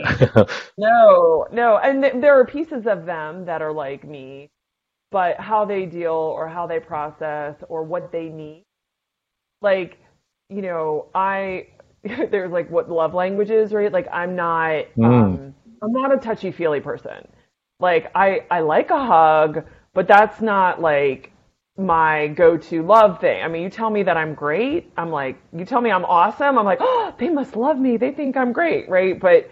[0.78, 1.78] no, no.
[1.78, 4.50] And th- there are pieces of them that are like me,
[5.12, 8.64] but how they deal or how they process or what they need,
[9.62, 10.00] like
[10.50, 11.68] you know, I
[12.04, 13.92] there's like what love languages, right?
[13.92, 15.06] Like I'm not mm.
[15.06, 17.28] um, I'm not a touchy feely person.
[17.80, 21.32] Like I I like a hug but that's not like
[21.78, 23.44] my go-to love thing.
[23.44, 26.58] I mean, you tell me that I'm great, I'm like, you tell me I'm awesome,
[26.58, 27.98] I'm like, oh, they must love me.
[27.98, 29.20] They think I'm great, right?
[29.20, 29.50] But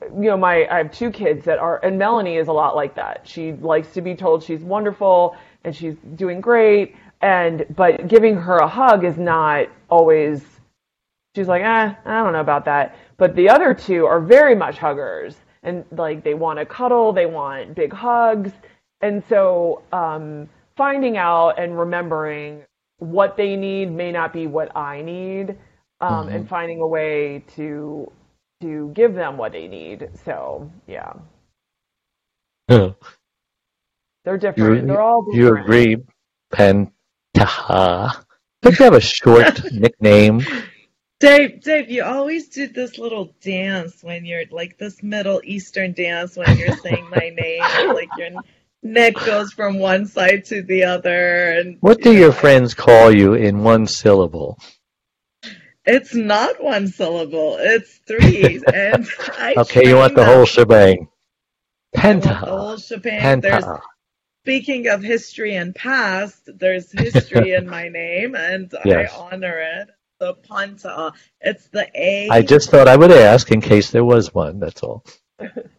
[0.00, 2.94] you know, my I have two kids that are, and Melanie is a lot like
[2.96, 3.20] that.
[3.24, 8.56] She likes to be told she's wonderful and she's doing great, and but giving her
[8.56, 10.42] a hug is not always.
[11.36, 12.96] She's like, eh, I don't know about that.
[13.16, 17.26] But the other two are very much huggers, and like they want to cuddle, they
[17.26, 18.52] want big hugs
[19.02, 22.62] and so um, finding out and remembering
[22.98, 25.56] what they need may not be what I need,
[26.00, 26.34] um, mm-hmm.
[26.36, 28.10] and finding a way to
[28.60, 30.08] to give them what they need.
[30.24, 31.12] So yeah,
[34.24, 34.82] they're different.
[34.82, 35.40] You, They're all different.
[35.40, 35.96] You agree,
[36.52, 38.24] Pentaha?
[38.62, 40.42] Don't you have a short nickname?
[41.18, 46.36] Dave, Dave, you always do this little dance when you're like this Middle Eastern dance
[46.36, 47.62] when you're saying my name,
[47.94, 48.30] like you're
[48.82, 51.52] neck goes from one side to the other.
[51.52, 54.58] And what do your friends call you in one syllable?
[55.84, 57.56] It's not one syllable.
[57.58, 58.62] It's three.
[58.72, 59.06] and
[59.38, 61.08] I okay, you want the whole shebang.
[61.94, 62.22] Penta.
[62.22, 63.20] The whole shebang.
[63.20, 63.42] Penta.
[63.42, 63.64] There's,
[64.42, 69.12] speaking of history and past, there's history in my name, and yes.
[69.12, 69.88] I honor it.
[70.20, 71.12] The Panta.
[71.40, 72.28] It's the A.
[72.30, 74.60] I just thought I would ask in case there was one.
[74.60, 75.04] That's all.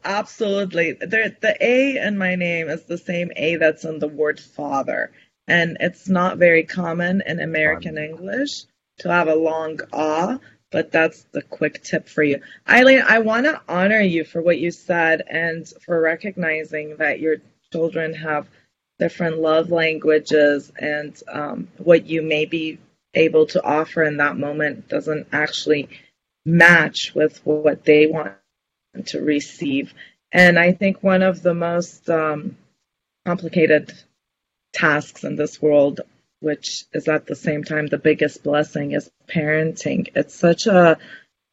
[0.03, 0.93] Absolutely.
[0.93, 5.11] The, the A in my name is the same A that's in the word father.
[5.47, 8.63] And it's not very common in American English
[8.99, 10.39] to have a long ah,
[10.71, 12.41] but that's the quick tip for you.
[12.67, 17.37] Eileen, I want to honor you for what you said and for recognizing that your
[17.71, 18.47] children have
[18.99, 22.79] different love languages and um, what you may be
[23.13, 25.89] able to offer in that moment doesn't actually
[26.45, 28.33] match with what they want
[29.05, 29.93] to receive.
[30.31, 32.57] And I think one of the most um,
[33.25, 33.91] complicated
[34.73, 36.01] tasks in this world,
[36.39, 40.11] which is at the same time the biggest blessing, is parenting.
[40.15, 40.97] It's such a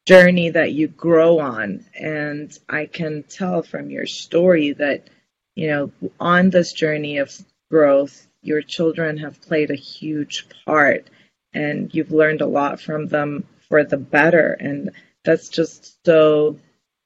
[0.06, 1.84] journey that you grow on.
[1.94, 5.08] And I can tell from your story that,
[5.54, 7.30] you know, on this journey of
[7.70, 11.08] growth, your children have played a huge part
[11.52, 14.56] and you've learned a lot from them for the better.
[14.58, 14.90] And
[15.24, 16.56] that's just so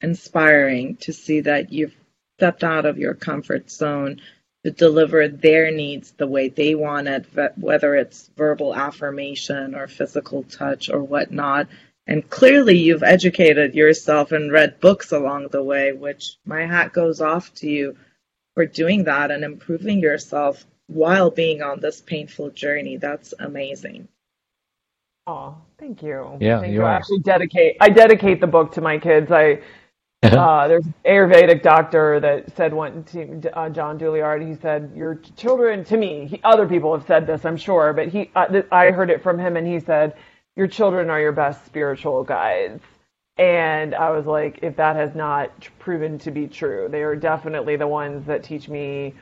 [0.05, 1.97] inspiring to see that you've
[2.39, 4.21] stepped out of your comfort zone
[4.65, 10.43] to deliver their needs the way they want it, whether it's verbal affirmation or physical
[10.45, 11.69] touch or whatnot.
[12.07, 17.21] And clearly, you've educated yourself and read books along the way, which my hat goes
[17.21, 17.97] off to you
[18.55, 22.99] for doing that and improving yourself while being on this painful journey.
[22.99, 24.09] That's amazing.
[25.27, 26.37] Oh, thank you.
[26.41, 26.85] Yeah, thank you, you.
[26.85, 29.31] I actually dedicate I dedicate the book to my kids.
[29.33, 29.61] I
[30.33, 34.47] uh, there's an Ayurvedic doctor that said one to uh, John Douillard.
[34.47, 38.09] He said, "Your children." To me, he, other people have said this, I'm sure, but
[38.09, 40.15] he, uh, th- I heard it from him, and he said,
[40.57, 42.83] "Your children are your best spiritual guides."
[43.39, 47.77] And I was like, if that has not proven to be true, they are definitely
[47.77, 49.15] the ones that teach me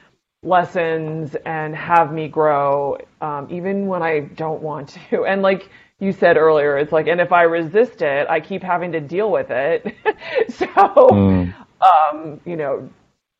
[0.43, 5.25] lessons and have me grow, um, even when I don't want to.
[5.29, 5.71] And like
[6.03, 9.31] you said earlier, it's like, and if I resist it, I keep having to deal
[9.31, 9.95] with it.
[10.49, 11.55] so, mm.
[11.81, 12.91] um, you know,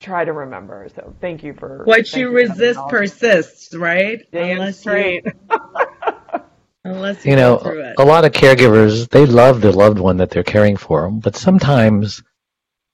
[0.01, 0.89] try to remember.
[0.95, 4.25] So thank you for what you resist persists, right?
[4.33, 5.25] Unless straight.
[5.25, 5.33] You...
[6.85, 7.95] Unless you, you know, it.
[7.99, 12.23] a lot of caregivers they love the loved one that they're caring for, but sometimes,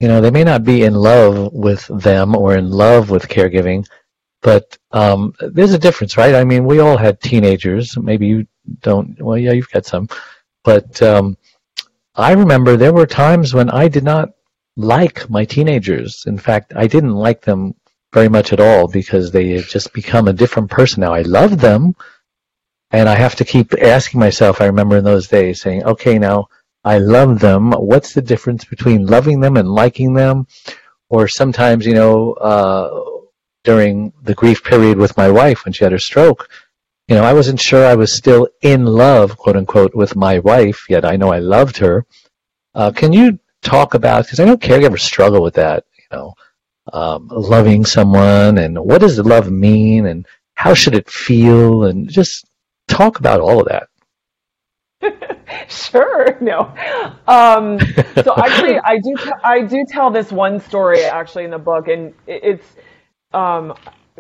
[0.00, 3.86] you know, they may not be in love with them or in love with caregiving.
[4.40, 6.34] But um, there's a difference, right?
[6.34, 7.96] I mean, we all had teenagers.
[7.98, 8.46] Maybe you
[8.80, 9.20] don't.
[9.20, 10.08] Well, yeah, you've got some.
[10.64, 11.36] But um,
[12.14, 14.30] I remember there were times when I did not
[14.76, 16.24] like my teenagers.
[16.26, 17.74] In fact, I didn't like them
[18.12, 21.12] very much at all because they had just become a different person now.
[21.12, 21.94] I love them,
[22.92, 24.60] and I have to keep asking myself.
[24.60, 26.48] I remember in those days saying, "Okay, now
[26.84, 27.72] I love them.
[27.72, 30.46] What's the difference between loving them and liking them?"
[31.10, 33.17] Or sometimes, you know, uh,
[33.70, 36.48] during the grief period with my wife when she had her stroke,
[37.08, 40.80] you know, I wasn't sure I was still in love, quote unquote, with my wife,
[40.88, 42.06] yet I know I loved her.
[42.74, 46.34] Uh, can you talk about, because I know caregivers struggle with that, you know,
[46.92, 52.46] um, loving someone and what does love mean and how should it feel and just
[52.88, 53.88] talk about all of that.
[55.68, 56.38] sure.
[56.40, 56.74] No.
[57.26, 57.78] Um,
[58.24, 59.14] so actually, I do.
[59.16, 62.66] T- I do tell this one story actually in the book, and it's.
[63.32, 63.74] Um,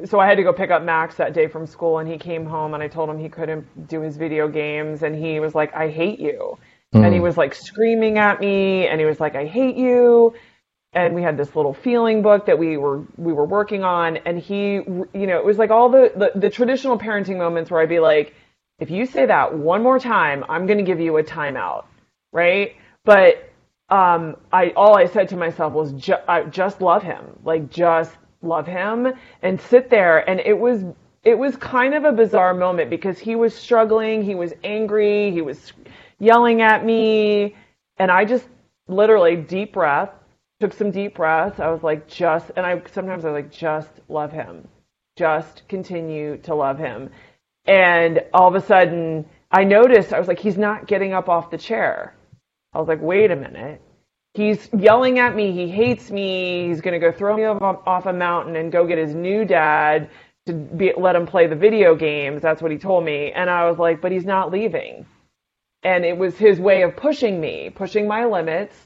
[0.04, 2.46] so I had to go pick up Max that day from school, and he came
[2.46, 5.74] home, and I told him he couldn't do his video games, and he was like,
[5.74, 6.58] "I hate you,"
[6.94, 7.04] mm.
[7.04, 10.34] and he was like screaming at me, and he was like, "I hate you."
[10.94, 14.38] And we had this little feeling book that we were we were working on, and
[14.38, 17.88] he, you know, it was like all the, the, the traditional parenting moments where I'd
[17.88, 18.34] be like,
[18.78, 21.84] if you say that one more time, I'm going to give you a timeout,
[22.32, 22.76] right?
[23.04, 23.50] But
[23.90, 28.16] um, I all I said to myself was ju- I just love him, like just
[28.42, 29.12] love him,
[29.42, 30.28] and sit there.
[30.28, 30.84] And it was
[31.24, 35.42] it was kind of a bizarre moment because he was struggling, he was angry, he
[35.42, 35.72] was
[36.18, 37.56] yelling at me,
[37.98, 38.46] and I just
[38.86, 40.10] literally deep breath,
[40.60, 41.60] took some deep breaths.
[41.60, 44.66] I was like, just, and I sometimes I was like, just love him,
[45.16, 47.10] just continue to love him.
[47.66, 51.50] And all of a sudden, I noticed, I was like, he's not getting up off
[51.50, 52.14] the chair.
[52.72, 53.82] I was like, wait a minute.
[54.34, 55.52] He's yelling at me.
[55.52, 56.68] He hates me.
[56.68, 59.44] He's going to go throw me off, off a mountain and go get his new
[59.44, 60.10] dad
[60.46, 62.42] to be, let him play the video games.
[62.42, 63.32] That's what he told me.
[63.32, 65.06] And I was like, but he's not leaving.
[65.82, 68.76] And it was his way of pushing me, pushing my limits,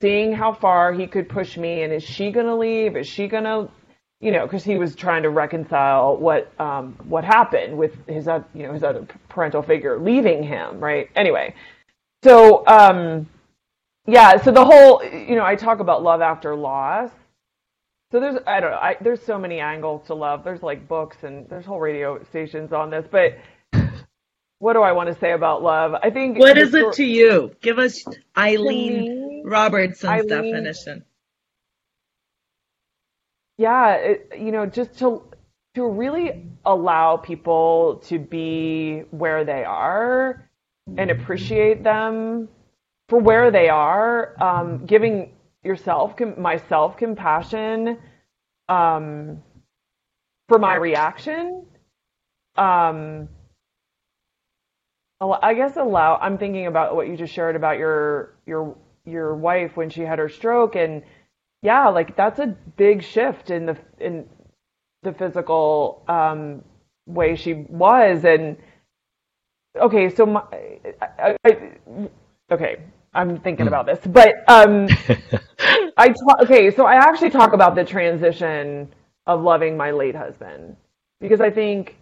[0.00, 1.82] seeing how far he could push me.
[1.82, 2.96] And is she going to leave?
[2.96, 3.68] Is she going to
[4.22, 8.62] you know, because he was trying to reconcile what um, what happened with his you
[8.62, 11.10] know his other parental figure leaving him, right?
[11.16, 11.54] Anyway,
[12.22, 13.28] so um,
[14.06, 17.10] yeah, so the whole you know I talk about love after loss.
[18.10, 20.44] So there's I don't know I, there's so many angles to love.
[20.44, 23.38] There's like books and there's whole radio stations on this, but
[24.58, 25.94] what do I want to say about love?
[25.94, 27.54] I think what is it to you?
[27.60, 28.04] Give us
[28.36, 31.04] Eileen Robertson's Eileen, definition
[33.62, 35.22] yeah, it, you know, just to
[35.74, 40.48] to really allow people to be where they are
[40.98, 42.48] and appreciate them
[43.12, 47.98] for where they are, um, giving yourself, myself compassion
[48.70, 49.42] um,
[50.48, 51.66] for my reaction.
[52.56, 53.28] Um,
[55.20, 56.16] I guess allow.
[56.22, 60.18] I'm thinking about what you just shared about your your your wife when she had
[60.18, 61.02] her stroke and
[61.60, 62.46] yeah, like that's a
[62.78, 64.24] big shift in the in
[65.02, 66.64] the physical um,
[67.06, 68.24] way she was.
[68.24, 68.56] And
[69.78, 70.42] okay, so my,
[71.02, 72.01] I, I,
[73.22, 74.88] I'm thinking about this, but um,
[75.96, 78.92] I talk, okay, so I actually talk about the transition
[79.26, 80.76] of loving my late husband
[81.20, 81.96] because I think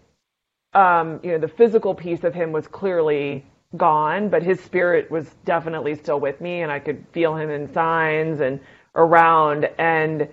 [0.72, 3.44] um, you know the physical piece of him was clearly
[3.76, 7.70] gone, but his spirit was definitely still with me, and I could feel him in
[7.70, 8.58] signs and
[8.94, 10.26] around and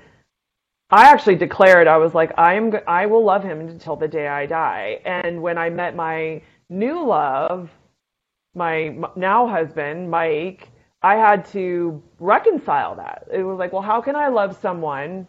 [0.90, 4.28] I actually declared I was like I am I will love him until the day
[4.28, 5.02] I die.
[5.06, 7.70] And when I met my new love,
[8.56, 10.70] my now husband, Mike,
[11.02, 13.28] I had to reconcile that.
[13.32, 15.28] It was like, well, how can I love someone?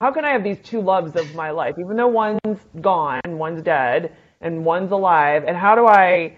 [0.00, 3.62] How can I have these two loves of my life, even though one's gone, one's
[3.62, 5.44] dead, and one's alive?
[5.46, 6.36] And how do I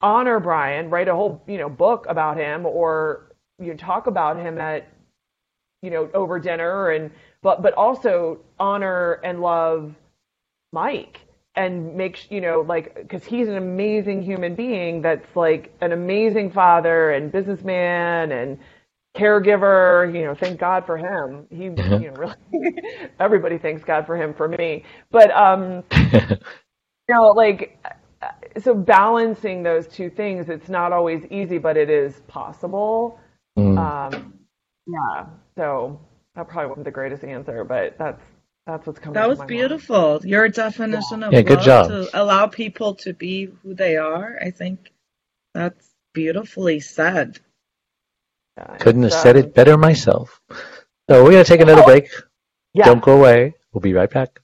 [0.00, 4.36] honor Brian, write a whole you know book about him, or you know, talk about
[4.36, 4.88] him at
[5.82, 7.10] you know, over dinner and
[7.42, 9.94] but but also honor and love
[10.72, 11.20] Mike
[11.56, 16.50] and make you know like because he's an amazing human being that's like an amazing
[16.50, 18.58] father and businessman and
[19.16, 22.02] caregiver you know thank god for him he mm-hmm.
[22.02, 22.74] you know really
[23.20, 25.82] everybody thanks god for him for me but um
[26.12, 26.38] you
[27.08, 27.78] know like
[28.62, 33.18] so balancing those two things it's not always easy but it is possible
[33.58, 33.78] mm.
[33.78, 34.34] um
[34.86, 35.24] yeah
[35.56, 35.98] so
[36.36, 38.22] that probably wasn't the greatest answer, but that's
[38.66, 39.14] That's what's coming.
[39.14, 40.14] That was my beautiful.
[40.14, 40.24] Mind.
[40.24, 41.26] Your definition yeah.
[41.26, 41.88] of yeah, good job.
[41.88, 44.38] to allow people to be who they are.
[44.42, 44.92] I think
[45.54, 47.38] that's beautifully said.
[48.58, 50.40] Yeah, Couldn't have said um, it better myself.
[51.08, 52.08] So we're going to take another break.
[52.74, 52.86] Yeah.
[52.86, 53.54] Don't go away.
[53.72, 54.40] We'll be right back.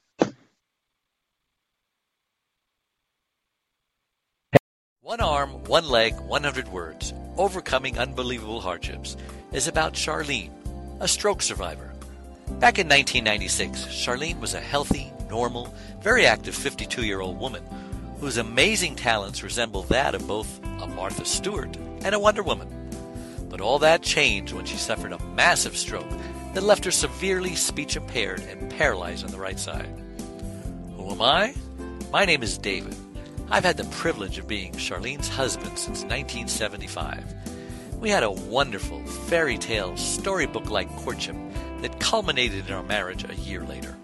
[5.01, 7.13] One arm, one leg, 100 words.
[7.37, 9.17] Overcoming unbelievable hardships
[9.53, 10.53] is about Charlene,
[11.01, 11.92] a stroke survivor.
[12.59, 17.63] Back in 1996, Charlene was a healthy, normal, very active 52 year old woman
[18.21, 22.69] whose amazing talents resemble that of both a Martha Stewart and a Wonder Woman.
[23.51, 26.09] But all that changed when she suffered a massive stroke
[26.55, 29.93] that left her severely speech impaired and paralyzed on the right side.
[30.97, 31.55] Who am I?
[32.13, 32.95] My name is David.
[33.51, 37.25] I've had the privilege of being Charlene's husband since 1975.
[37.99, 41.37] We had a wonderful fairy tale storybook like courtship
[41.83, 43.97] that culminated in our marriage a year later.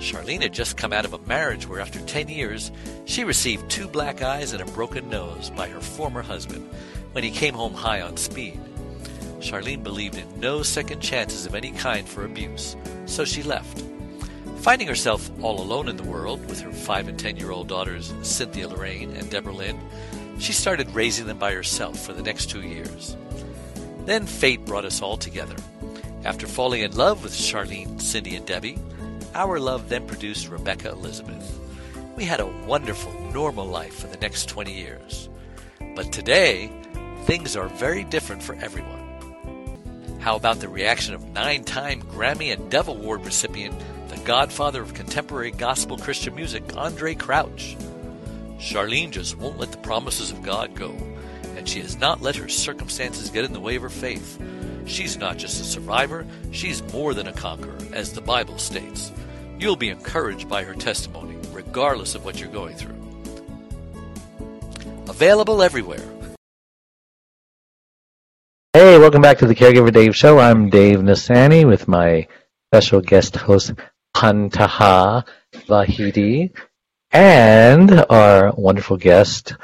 [0.00, 2.72] Charlene had just come out of a marriage where, after 10 years,
[3.04, 6.66] she received two black eyes and a broken nose by her former husband
[7.12, 8.58] when he came home high on speed.
[9.40, 13.84] Charlene believed in no second chances of any kind for abuse, so she left.
[14.60, 18.12] Finding herself all alone in the world with her 5 and 10 year old daughters,
[18.22, 19.78] Cynthia Lorraine and Deborah Lynn,
[20.38, 23.16] she started raising them by herself for the next two years.
[24.06, 25.56] Then fate brought us all together.
[26.24, 28.78] After falling in love with Charlene, Cindy, and Debbie,
[29.34, 31.58] our love then produced Rebecca Elizabeth.
[32.16, 35.28] We had a wonderful, normal life for the next 20 years.
[35.94, 36.70] But today,
[37.24, 40.18] things are very different for everyone.
[40.20, 43.74] How about the reaction of nine time Grammy and Dove Award recipient,
[44.08, 47.76] the godfather of contemporary gospel Christian music, Andraé Crouch?
[48.58, 50.90] Charlene just won't let the promises of God go,
[51.60, 54.42] and she has not let her circumstances get in the way of her faith.
[54.86, 59.12] She's not just a survivor, she's more than a conqueror, as the Bible states.
[59.58, 62.96] You'll be encouraged by her testimony, regardless of what you're going through.
[65.10, 66.02] Available everywhere.
[68.72, 70.38] Hey, welcome back to the Caregiver Dave Show.
[70.38, 72.26] I'm Dave Nassaney with my
[72.72, 73.74] special guest host,
[74.16, 76.56] Pantaha Vahidi,
[77.10, 79.56] and our wonderful guest,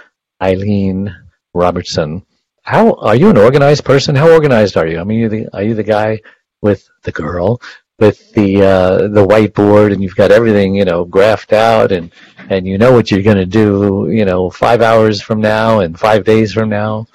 [0.43, 1.26] Eileen
[1.57, 2.25] Robertson.
[2.63, 4.15] How are you an organized person?
[4.15, 4.99] How organized are you?
[5.01, 6.21] I mean, you the, are you the guy
[6.63, 7.61] with the girl
[7.99, 12.13] with the uh, the whiteboard and you've got everything you know graphed out and
[12.51, 15.99] and you know what you're going to do you know five hours from now and
[15.99, 17.07] five days from now.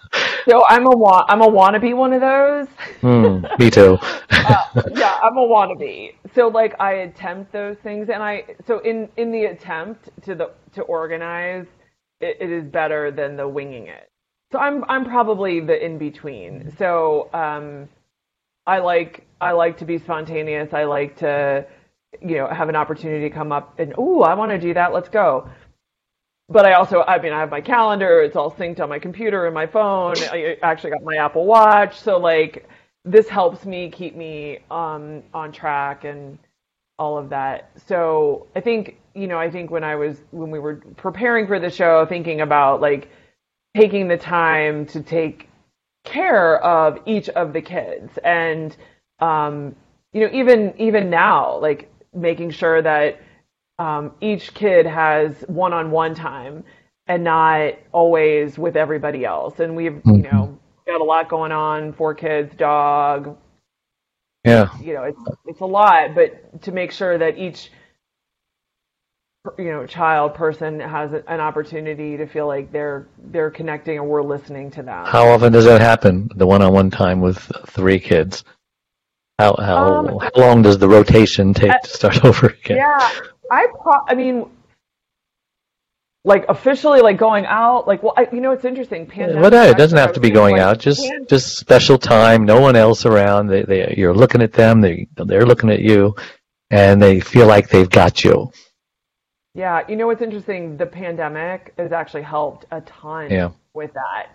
[0.48, 2.68] So I'm a wa- I'm a wannabe one of those.
[3.00, 3.98] Hmm, me too.
[4.30, 6.14] uh, yeah, I'm a wannabe.
[6.34, 10.50] So like I attempt those things, and I so in in the attempt to the
[10.74, 11.66] to organize,
[12.24, 14.08] it, it is better than the winging it.
[14.52, 16.74] So I'm I'm probably the in between.
[16.78, 17.88] So um,
[18.66, 20.72] I like I like to be spontaneous.
[20.72, 21.66] I like to
[22.22, 24.92] you know have an opportunity to come up and oh I want to do that.
[24.92, 25.50] Let's go
[26.48, 28.20] but I also, I mean, I have my calendar.
[28.20, 30.14] It's all synced on my computer and my phone.
[30.30, 32.68] I actually got my Apple Watch, so like
[33.04, 36.38] this helps me keep me um, on track and
[36.98, 37.70] all of that.
[37.86, 41.58] So I think, you know, I think when I was when we were preparing for
[41.58, 43.08] the show, thinking about like
[43.76, 45.48] taking the time to take
[46.04, 48.76] care of each of the kids, and
[49.20, 49.74] um,
[50.12, 53.20] you know, even even now, like making sure that
[53.78, 56.64] um, each kid has one-on-one time
[57.06, 59.60] and not always with everybody else.
[59.60, 63.36] And we've, you know, got a lot going on, four kids, dog.
[64.44, 64.68] Yeah.
[64.80, 67.70] You know, it's it's a lot, but to make sure that each
[69.58, 74.22] you know child person has an opportunity to feel like they're they're connecting and we're
[74.22, 75.04] listening to them.
[75.06, 76.30] How often does that happen?
[76.36, 77.38] The one-on-one time with
[77.68, 78.44] three kids.
[79.38, 82.78] How how Um, how long does the rotation take I- to start over again?
[82.78, 83.10] Yeah,
[83.50, 84.46] I pro- I mean,
[86.24, 89.06] like officially, like going out, like well, I, you know, it's interesting.
[89.06, 89.42] Pandemic.
[89.42, 90.78] Well, it doesn't have to be going like, out.
[90.78, 92.46] Just pan- just special time.
[92.46, 93.48] No one else around.
[93.48, 94.80] They they you're looking at them.
[94.80, 96.14] They they're looking at you,
[96.70, 98.50] and they feel like they've got you.
[99.54, 100.76] Yeah, you know what's interesting?
[100.76, 103.50] The pandemic has actually helped a ton Yeah.
[103.72, 104.26] with that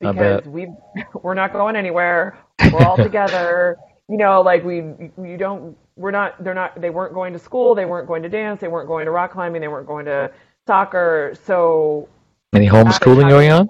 [0.00, 0.68] because we
[1.22, 2.38] we're not going anywhere.
[2.72, 3.76] We're all together.
[4.08, 7.74] You know, like we you don't we're not they're not they weren't going to school.
[7.74, 8.60] They weren't going to dance.
[8.60, 9.60] They weren't going to rock climbing.
[9.60, 10.30] They weren't going to
[10.64, 11.36] soccer.
[11.44, 12.08] So
[12.54, 13.68] Any homeschooling going on?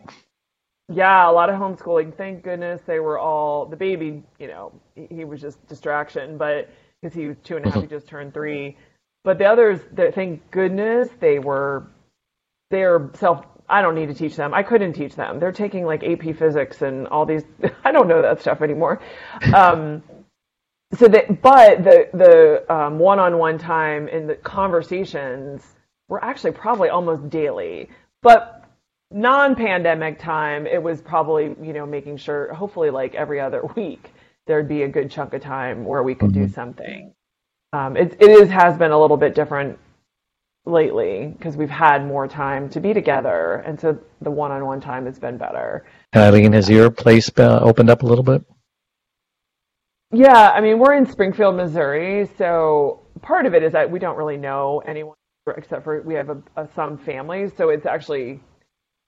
[0.92, 2.14] Yeah, a lot of homeschooling.
[2.18, 4.22] Thank goodness they were all the baby.
[4.38, 6.68] You know, he, he was just distraction, but
[7.00, 7.96] because he was two and a half, he mm-hmm.
[7.96, 8.76] just turned three.
[9.26, 9.80] But the others,
[10.14, 11.88] thank goodness they were.
[12.70, 13.44] They're self.
[13.68, 14.54] I don't need to teach them.
[14.54, 15.40] I couldn't teach them.
[15.40, 17.42] They're taking like AP Physics and all these.
[17.84, 19.00] I don't know that stuff anymore.
[19.52, 20.04] Um,
[20.94, 25.60] so that, but the the um, one-on-one time and the conversations
[26.08, 27.90] were actually probably almost daily.
[28.22, 28.64] But
[29.10, 34.12] non-pandemic time, it was probably you know making sure, hopefully, like every other week,
[34.46, 36.46] there'd be a good chunk of time where we could mm-hmm.
[36.46, 37.12] do something.
[37.76, 39.78] Um, it it is has been a little bit different
[40.64, 45.18] lately because we've had more time to be together, and so the one-on-one time has
[45.18, 45.84] been better.
[46.14, 48.42] Eileen, has your place uh, opened up a little bit?
[50.10, 54.16] Yeah, I mean we're in Springfield, Missouri, so part of it is that we don't
[54.16, 55.16] really know anyone
[55.56, 58.40] except for we have a, a, some families, so it's actually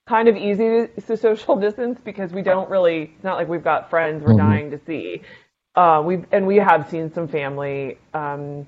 [0.06, 3.12] kind of easy to, social distance because we don't really.
[3.14, 4.50] It's not like we've got friends we're mm-hmm.
[4.50, 5.22] dying to see.
[5.78, 8.66] Uh, we and we have seen some family, um,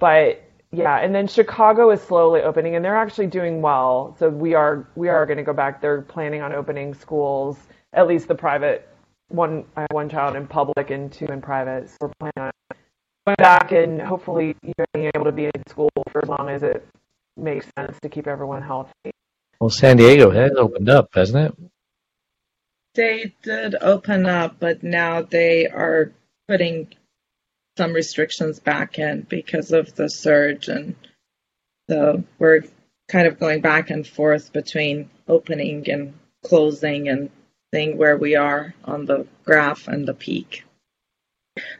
[0.00, 4.16] but yeah, and then Chicago is slowly opening, and they're actually doing well.
[4.18, 5.80] So we are we are going to go back.
[5.80, 7.58] They're planning on opening schools,
[7.92, 8.88] at least the private
[9.28, 9.64] one.
[9.76, 11.88] I have one child in public and two in private.
[11.88, 12.76] So we're planning on
[13.24, 16.48] going back and hopefully you know, being able to be in school for as long
[16.48, 16.84] as it
[17.36, 19.12] makes sense to keep everyone healthy.
[19.60, 21.70] Well, San Diego has opened up, hasn't it?
[22.94, 26.12] They did open up, but now they are
[26.48, 26.94] putting
[27.76, 30.94] some restrictions back in because of the surge, and
[31.88, 32.62] so we're
[33.08, 36.14] kind of going back and forth between opening and
[36.44, 37.30] closing and
[37.72, 40.64] seeing where we are on the graph and the peak.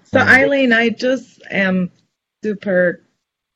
[0.04, 1.90] So um, Eileen, I just am
[2.42, 3.00] super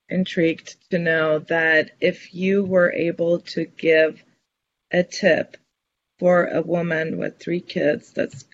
[0.09, 4.23] intrigued to know that if you were able to give
[4.91, 5.57] a tip
[6.19, 8.45] for a woman with three kids that's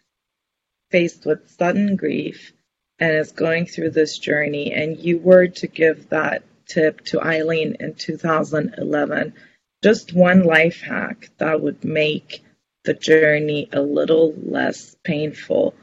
[0.92, 2.52] faced with sudden grief
[2.98, 7.76] and is going through this journey, and you were to give that tip to Eileen
[7.80, 9.34] in 2011,
[9.82, 12.44] just one life hack that would make
[12.84, 15.74] the journey a little less painful.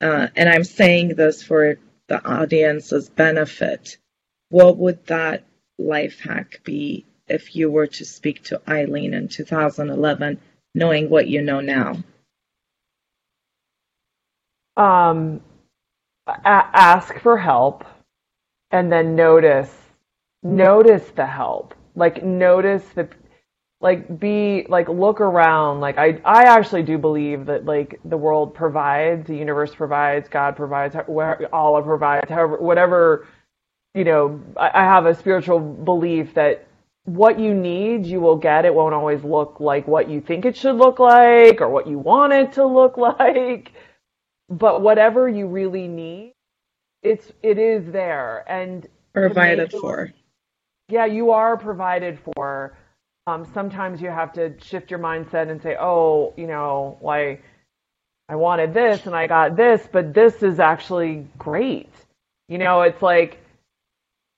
[0.00, 1.76] Uh, and I'm saying this for
[2.08, 3.98] the audience's benefit.
[4.48, 5.44] What would that
[5.78, 10.40] life hack be if you were to speak to Eileen in 2011,
[10.74, 11.96] knowing what you know now?
[14.76, 15.40] Um,
[16.26, 17.84] ask for help
[18.70, 19.72] and then notice
[20.42, 21.74] notice the help.
[21.94, 23.08] Like notice the
[23.80, 25.80] like be like look around.
[25.80, 30.56] Like i i actually do believe that like the world provides the universe provides god
[30.56, 30.96] provides
[31.52, 33.26] allah provides however whatever
[33.94, 36.66] you know I, I have a spiritual belief that
[37.04, 38.64] what you need you will get.
[38.64, 41.98] It won't always look like what you think it should look like or what you
[41.98, 43.72] want it to look like
[44.48, 46.32] but whatever you really need,
[47.02, 50.12] it's it is there and provided for.
[50.88, 52.76] Yeah, you are provided for.
[53.26, 57.42] Um, sometimes you have to shift your mindset and say, oh, you know, like
[58.28, 61.90] I wanted this and I got this, but this is actually great.
[62.48, 63.40] You know, it's like,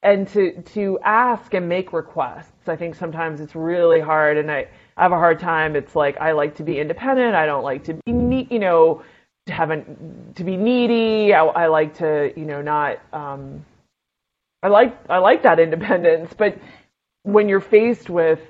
[0.02, 2.68] and to to ask and make requests.
[2.68, 5.74] I think sometimes it's really hard, and I, I have a hard time.
[5.74, 7.34] It's like I like to be independent.
[7.34, 9.02] I don't like to be, you know,
[9.46, 11.34] to haven't to be needy.
[11.34, 12.98] I, I like to, you know, not.
[13.12, 13.64] Um,
[14.62, 16.58] I like I like that independence, but
[17.22, 18.40] when you're faced with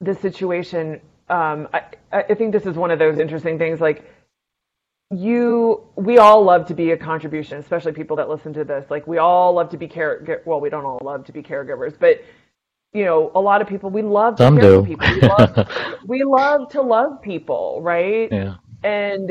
[0.00, 3.80] the situation, um, I, I think this is one of those interesting things.
[3.80, 4.04] Like
[5.10, 8.86] you, we all love to be a contribution, especially people that listen to this.
[8.90, 10.42] Like we all love to be care.
[10.46, 12.22] Well, we don't all love to be caregivers, but
[12.92, 14.80] you know, a lot of people we love to Some care do.
[14.82, 15.08] for people.
[15.08, 15.72] We love,
[16.06, 18.30] we love to love people, right?
[18.30, 18.54] Yeah.
[18.82, 19.30] And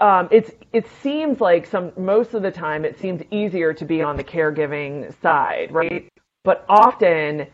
[0.00, 4.02] um, it's it seems like some most of the time it seems easier to be
[4.02, 6.10] on the caregiving side, right?
[6.42, 7.46] But often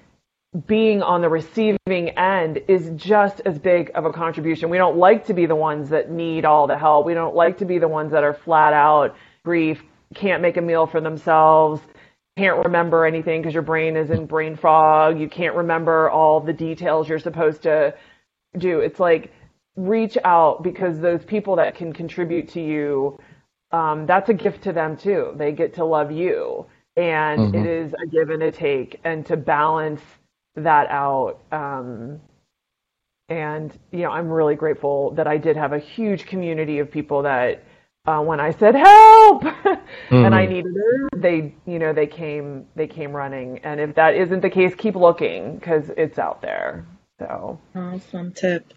[0.67, 4.69] being on the receiving end is just as big of a contribution.
[4.69, 7.07] We don't like to be the ones that need all the help.
[7.07, 9.15] We don't like to be the ones that are flat out
[9.45, 9.81] grief,
[10.15, 11.81] can't make a meal for themselves,
[12.37, 15.21] can't remember anything because your brain is in brain fog.
[15.21, 17.95] You can't remember all the details you're supposed to
[18.57, 18.81] do.
[18.81, 19.33] It's like
[19.77, 23.19] reach out because those people that can contribute to you,
[23.73, 25.33] um, that's a gift to them too.
[25.37, 26.67] They get to love you,
[26.97, 27.55] and mm-hmm.
[27.55, 30.03] it is a give and a take, and to balance
[30.57, 31.41] that out.
[31.53, 32.21] Um,
[33.29, 37.23] and you know, I'm really grateful that I did have a huge community of people
[37.23, 37.65] that.
[38.07, 40.15] Uh, when I said help mm-hmm.
[40.15, 40.55] and I mm-hmm.
[40.55, 43.59] needed it, they, you know, they came, they came running.
[43.63, 46.87] And if that isn't the case, keep looking because it's out there.
[47.19, 48.73] So awesome tip.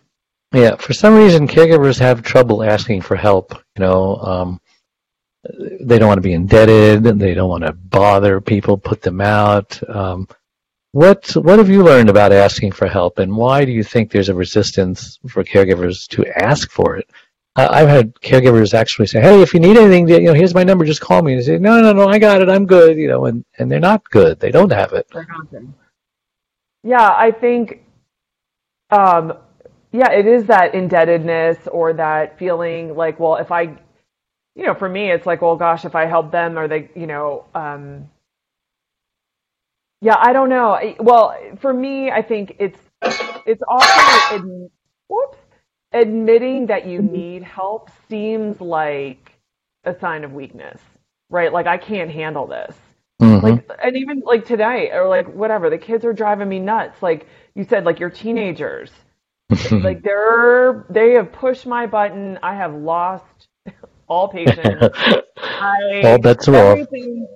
[0.54, 3.54] Yeah, for some reason, caregivers have trouble asking for help.
[3.76, 4.62] You know, um,
[5.82, 7.04] they don't want to be indebted.
[7.04, 9.80] They don't want to bother people, put them out.
[9.90, 10.28] Um,
[10.92, 14.30] what what have you learned about asking for help, and why do you think there's
[14.30, 17.10] a resistance for caregivers to ask for it?
[17.56, 20.64] I- I've had caregivers actually say, "Hey, if you need anything, you know, here's my
[20.64, 20.86] number.
[20.86, 22.50] Just call me." And say, "No, no, no, I got it.
[22.50, 24.40] I'm good." You know, and and they're not good.
[24.40, 25.08] They don't have it.
[26.84, 27.84] Yeah, I think,
[28.92, 29.34] um,
[29.94, 33.64] yeah, it is that indebtedness or that feeling like, well, if I,
[34.56, 37.08] you know, for me, it's like, well, gosh, if I help them, or they, you
[37.08, 38.10] know, um,
[40.02, 40.72] yeah, I don't know.
[40.74, 42.80] I- Well, for me, I think it's
[43.48, 44.72] it's often
[45.10, 45.40] whoops,
[45.94, 49.34] admitting that you need help seems like
[49.86, 50.82] a sign of weakness,
[51.30, 51.54] right?
[51.54, 52.76] Like I can't handle this.
[53.22, 53.42] Mhm.
[53.42, 57.02] Like, and even like today, or like whatever, the kids are driving me nuts.
[57.04, 58.92] Like you said, like you're teenagers.
[59.72, 62.40] like they're they have pushed my button.
[62.44, 63.48] I have lost
[64.08, 64.90] all patience.
[65.38, 66.78] I, All bets are off.
[66.80, 67.28] everything,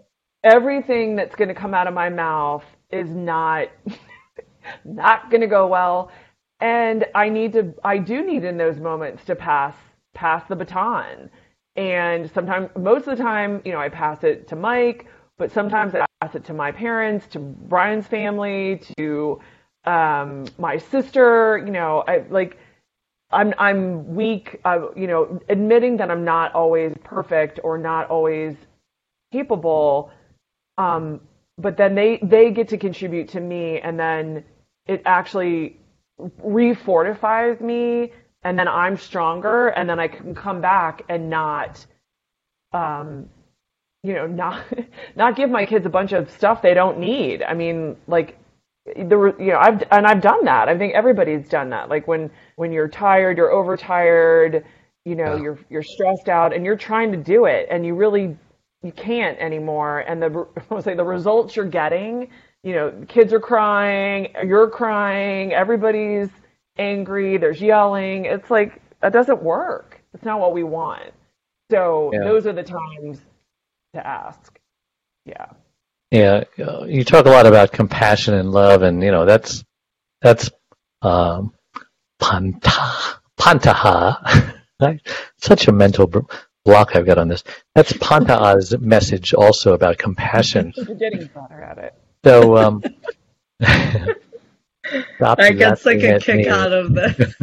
[0.44, 3.70] everything that's going to come out of my mouth is not
[4.86, 6.12] not going to go well,
[6.60, 7.74] and I need to.
[7.84, 9.76] I do need in those moments to pass
[10.14, 11.30] pass the baton.
[11.76, 15.06] And sometimes, most of the time, you know, I pass it to Mike,
[15.38, 19.40] but sometimes I pass it to my parents, to Brian's family, to
[19.88, 21.64] um, my sister.
[21.66, 22.58] You know, I like.
[23.32, 24.60] I'm I'm weak.
[24.66, 28.56] Uh, you know, admitting that I'm not always perfect or not always
[29.32, 30.12] capable.
[30.78, 31.22] Um,
[31.58, 34.44] but then they they get to contribute to me, and then
[34.86, 35.78] it actually
[36.46, 38.12] refortifies me,
[38.44, 41.86] and then I'm stronger, and then I can come back and not,
[42.74, 43.30] um,
[44.04, 44.66] you know, not
[45.16, 47.42] not give my kids a bunch of stuff they don't need.
[47.44, 48.38] I mean, like
[48.96, 50.70] the you know I've and I've done that.
[50.70, 51.90] I think everybody's done that.
[51.90, 54.66] Like when when you're tired, you're overtired,
[55.06, 55.42] you know, Yeah.
[55.42, 58.38] you're you're stressed out, and you're trying to do it, and you really
[58.84, 60.00] you can't anymore.
[60.02, 62.30] And the I would say the results you're getting,
[62.64, 66.30] you know, kids are crying, you're crying, everybody's
[66.78, 68.26] angry, there's yelling.
[68.26, 70.02] It's like that doesn't work.
[70.14, 71.12] It's not what we want.
[71.72, 72.24] So Yeah.
[72.24, 73.22] those are the times
[73.94, 74.60] to ask.
[75.26, 75.48] Yeah.
[76.12, 79.64] Yeah, uh, you talk a lot about compassion and love, and you know that's
[80.22, 80.50] that's
[81.02, 81.54] um,
[82.20, 84.54] panta pantaha.
[85.38, 86.08] Such a mental
[86.64, 87.44] block I've got on this.
[87.74, 90.72] That's Pantaha's message also about compassion.
[90.78, 91.94] You're getting better at it.
[92.24, 92.84] So, um,
[93.62, 96.48] I get such laughing a kick me.
[96.48, 97.34] out of this.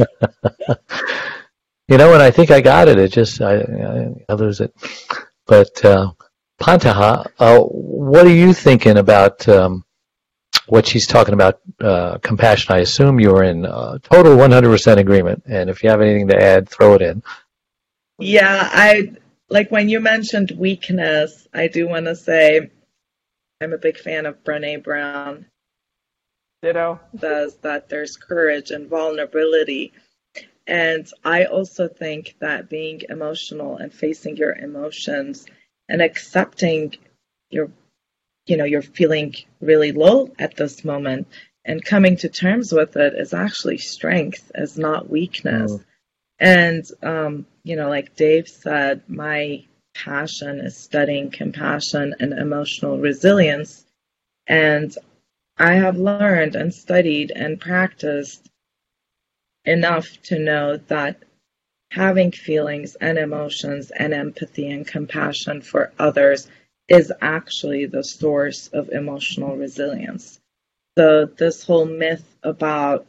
[1.89, 2.99] You know, and I think I got it.
[2.99, 4.73] It just I, I, I lose it.
[5.47, 6.13] But uh,
[6.65, 9.85] Pantaha, uh, what are you thinking about um,
[10.67, 12.75] what she's talking about uh, compassion?
[12.75, 15.43] I assume you're in uh, total 100% agreement.
[15.45, 17.23] And if you have anything to add, throw it in.
[18.19, 19.13] Yeah, I
[19.51, 22.71] like when you mentioned weakness, I do want to say
[23.61, 25.45] I'm a big fan of Brene Brown.
[26.63, 26.99] Ditto.
[27.19, 29.93] Says that there's courage and vulnerability.
[30.67, 35.45] And I also think that being emotional and facing your emotions
[35.89, 36.95] and accepting
[37.51, 37.71] your,
[38.47, 41.27] you know, you're feeling really low at this moment
[41.65, 45.73] and coming to terms with it is actually strength, is not weakness.
[45.73, 45.85] Mm.
[46.39, 49.65] And, um, you know, like Dave said, my
[49.95, 53.87] passion is studying compassion and emotional resilience.
[54.47, 54.95] And
[55.57, 58.51] I have learned and studied and practiced
[59.65, 61.23] enough to know that
[61.95, 66.49] having feelings and emotions and empathy and compassion for others
[66.89, 70.41] is actually the source of emotional resilience.
[70.99, 73.07] So, this whole myth about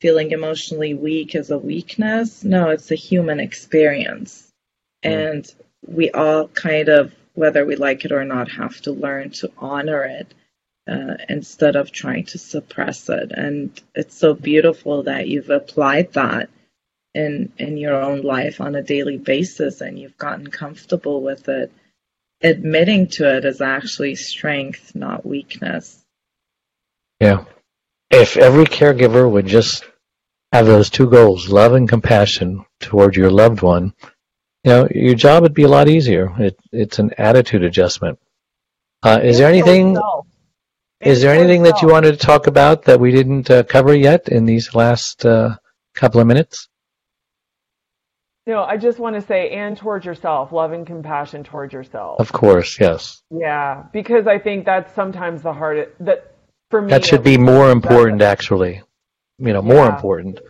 [0.00, 4.50] feeling emotionally weak is a weakness, no, it's a human experience.
[5.02, 5.46] And
[5.86, 10.04] we all kind of, whether we like it or not, have to learn to honor
[10.04, 10.34] it
[10.88, 13.30] uh, instead of trying to suppress it.
[13.32, 16.48] And it's so beautiful that you've applied that
[17.16, 21.72] in in your own life on a daily basis, and you've gotten comfortable with it.
[22.42, 26.04] Admitting to it is actually strength, not weakness.
[27.18, 27.44] Yeah.
[28.10, 29.84] If every caregiver would just
[30.52, 33.94] have those two goals, love and compassion toward your loved one,
[34.62, 36.32] you know, your job would be a lot easier.
[36.38, 38.18] It, it's an attitude adjustment.
[39.02, 39.96] Uh, is there anything?
[41.00, 44.28] Is there anything that you wanted to talk about that we didn't uh, cover yet
[44.28, 45.56] in these last uh,
[45.94, 46.68] couple of minutes?
[48.46, 52.20] No, I just want to say, and towards yourself, love and compassion towards yourself.
[52.20, 53.20] Of course, yes.
[53.30, 55.90] Yeah, because I think that's sometimes the hardest.
[56.00, 56.32] That
[56.70, 58.82] for me, That should be more important, actually.
[59.38, 59.94] You know, more Yeah.
[59.96, 60.40] important.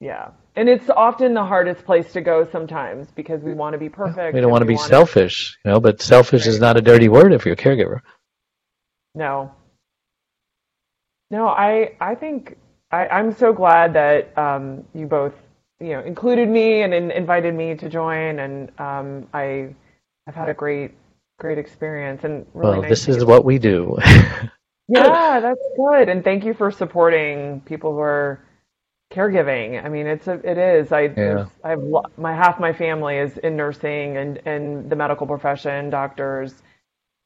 [0.00, 3.88] Yeah, and it's often the hardest place to go sometimes because we want to be
[3.88, 4.34] perfect.
[4.34, 7.08] We don't want to be wanna- selfish, you know, but selfish is not a dirty
[7.08, 8.00] word if you're a caregiver.
[9.14, 9.52] No.
[11.30, 12.58] No, I I think
[12.90, 15.34] I, I'm so glad that um, you both
[15.80, 19.74] you know included me and in, invited me to join, and um, I
[20.26, 20.92] I've had a great
[21.38, 23.96] great experience and really well, nice this is what we do.
[24.88, 28.40] yeah, that's good, and thank you for supporting people who are
[29.12, 29.82] caregiving.
[29.84, 30.92] I mean, it's a, it is.
[30.92, 31.46] I Yeah.
[31.64, 31.82] I have
[32.16, 36.62] my half my family is in nursing and and the medical profession, doctors.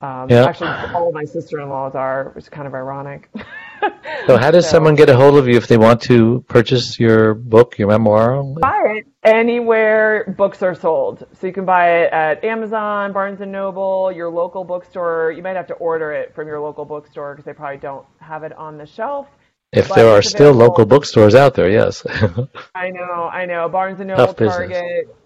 [0.00, 0.44] Um, Yeah.
[0.44, 3.30] Actually, all of my sister-in-laws are, which is kind of ironic.
[4.26, 6.98] so, how does So- someone get a hold of you if they want to purchase
[6.98, 8.42] your book, your memoir?
[8.42, 11.26] buy it anywhere books are sold.
[11.38, 15.32] So you can buy it at Amazon, Barnes and Noble, your local bookstore.
[15.32, 18.42] You might have to order it from your local bookstore because they probably don't have
[18.42, 19.26] it on the shelf.
[19.72, 22.04] If But there are still local bookstores out there, yes.
[22.74, 23.68] I know, I know.
[23.70, 24.34] Barnes and Noble.
[24.34, 25.16] Target.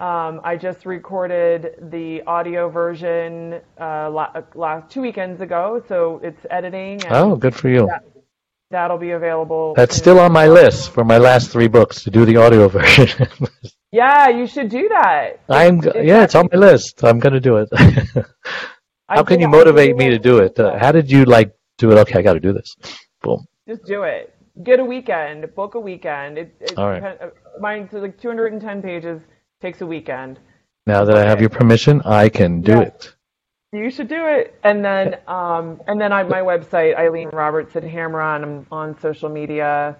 [0.00, 6.46] Um, I just recorded the audio version uh, la- last two weekends ago, so it's
[6.50, 7.90] editing, and oh, good for you.
[8.70, 9.74] that'll be available.
[9.76, 13.26] That's still on my list for my last three books to do the audio version.
[13.90, 15.40] Yeah, you should do that.
[15.48, 17.02] I'm It's- yeah, it's on my list.
[17.02, 17.68] I'm going to do it.
[19.08, 20.60] How can you motivate me to do it?
[20.60, 21.96] Uh, how did you like do it?
[22.02, 22.76] Okay, I got to do this.
[23.22, 23.46] Boom.
[23.66, 24.34] Just do it.
[24.62, 25.52] Get a weekend.
[25.54, 26.36] Book a weekend.
[26.36, 27.02] It, it, All right.
[27.02, 29.22] uh, Mine's like 210 pages.
[29.60, 30.38] Takes a weekend.
[30.86, 32.80] Now that I have your permission, I can do Yeah.
[32.82, 33.14] it.
[33.72, 34.58] You should do it.
[34.64, 38.24] And then, um, and then I, my website, Eileen Robertson Hamra.
[38.42, 39.96] I'm on social media.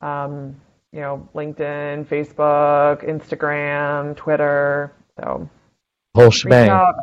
[0.00, 0.56] Um,
[0.92, 4.92] you know, LinkedIn, Facebook, Instagram, Twitter.
[5.20, 5.48] So
[6.14, 6.70] Whole shebang.
[6.70, 6.94] out.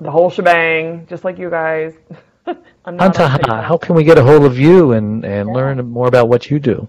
[0.00, 1.94] The whole shebang, just like you guys.
[2.84, 5.78] I'm not on Antaha, how can we get a hold of you and, and learn
[5.88, 6.88] more about what you do?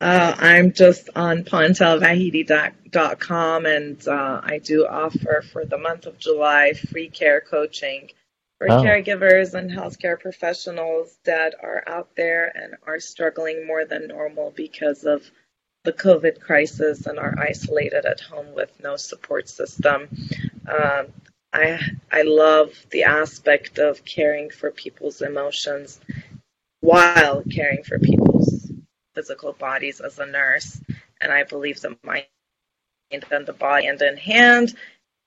[0.00, 6.72] Uh, I'm just on pontelvahidi.com and uh, I do offer for the month of July
[6.74, 8.10] free care coaching
[8.58, 8.82] for Oh.
[8.82, 15.04] caregivers and healthcare professionals that are out there and are struggling more than normal because
[15.04, 15.30] of
[15.84, 20.08] the COVID crisis and are isolated at home with no support system.
[20.66, 21.08] Um,
[21.52, 21.80] I
[22.10, 26.00] I love the aspect of caring for people's emotions
[26.80, 28.70] while caring for people's
[29.14, 30.80] physical bodies as a nurse,
[31.20, 32.26] and I believe the mind
[33.10, 34.74] and the body and in hand.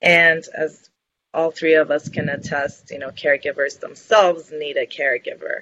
[0.02, 0.90] And as
[1.34, 5.62] all three of us can attest, you know, caregivers themselves need a caregiver.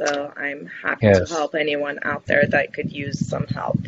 [0.00, 1.28] So I'm happy Yes.
[1.28, 3.78] to help anyone out there that could use some help.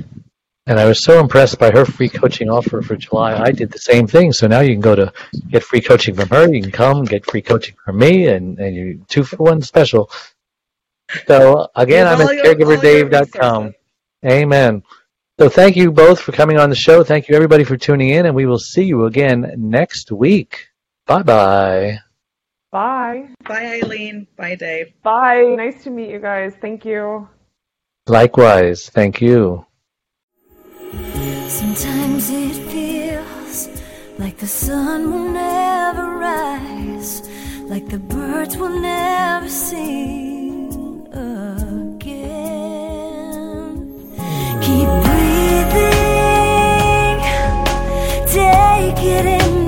[0.67, 3.37] And I was so impressed by her free coaching offer for July.
[3.39, 4.33] I did the same thing.
[4.33, 5.13] So now you can go to
[5.51, 6.51] get free coaching from her.
[6.53, 10.11] You can come get free coaching from me, and, and you two for one special.
[11.27, 13.75] So again, I'm at your- all your caregiverdave.com.
[14.25, 14.83] Amen.
[15.41, 17.03] So thank you both for coming on the show.
[17.03, 20.69] Thank you everybody for tuning in, and we will see you again next week.
[21.07, 21.99] Bye-bye.
[22.71, 23.29] Bye.
[23.47, 24.29] Bye, Eileen.
[24.37, 24.93] Bye, Dave.
[25.03, 25.55] Bye.
[25.57, 26.55] Nice to meet you guys.
[26.61, 27.29] Thank you.
[28.07, 28.89] Likewise.
[28.91, 29.67] Thank you.
[31.49, 33.69] Sometimes it feels
[34.19, 37.29] like the sun will never rise,
[37.63, 42.15] like the birds will never sing again.
[44.63, 45.14] Keep
[45.45, 47.21] Breathing,
[48.27, 49.64] Take it in.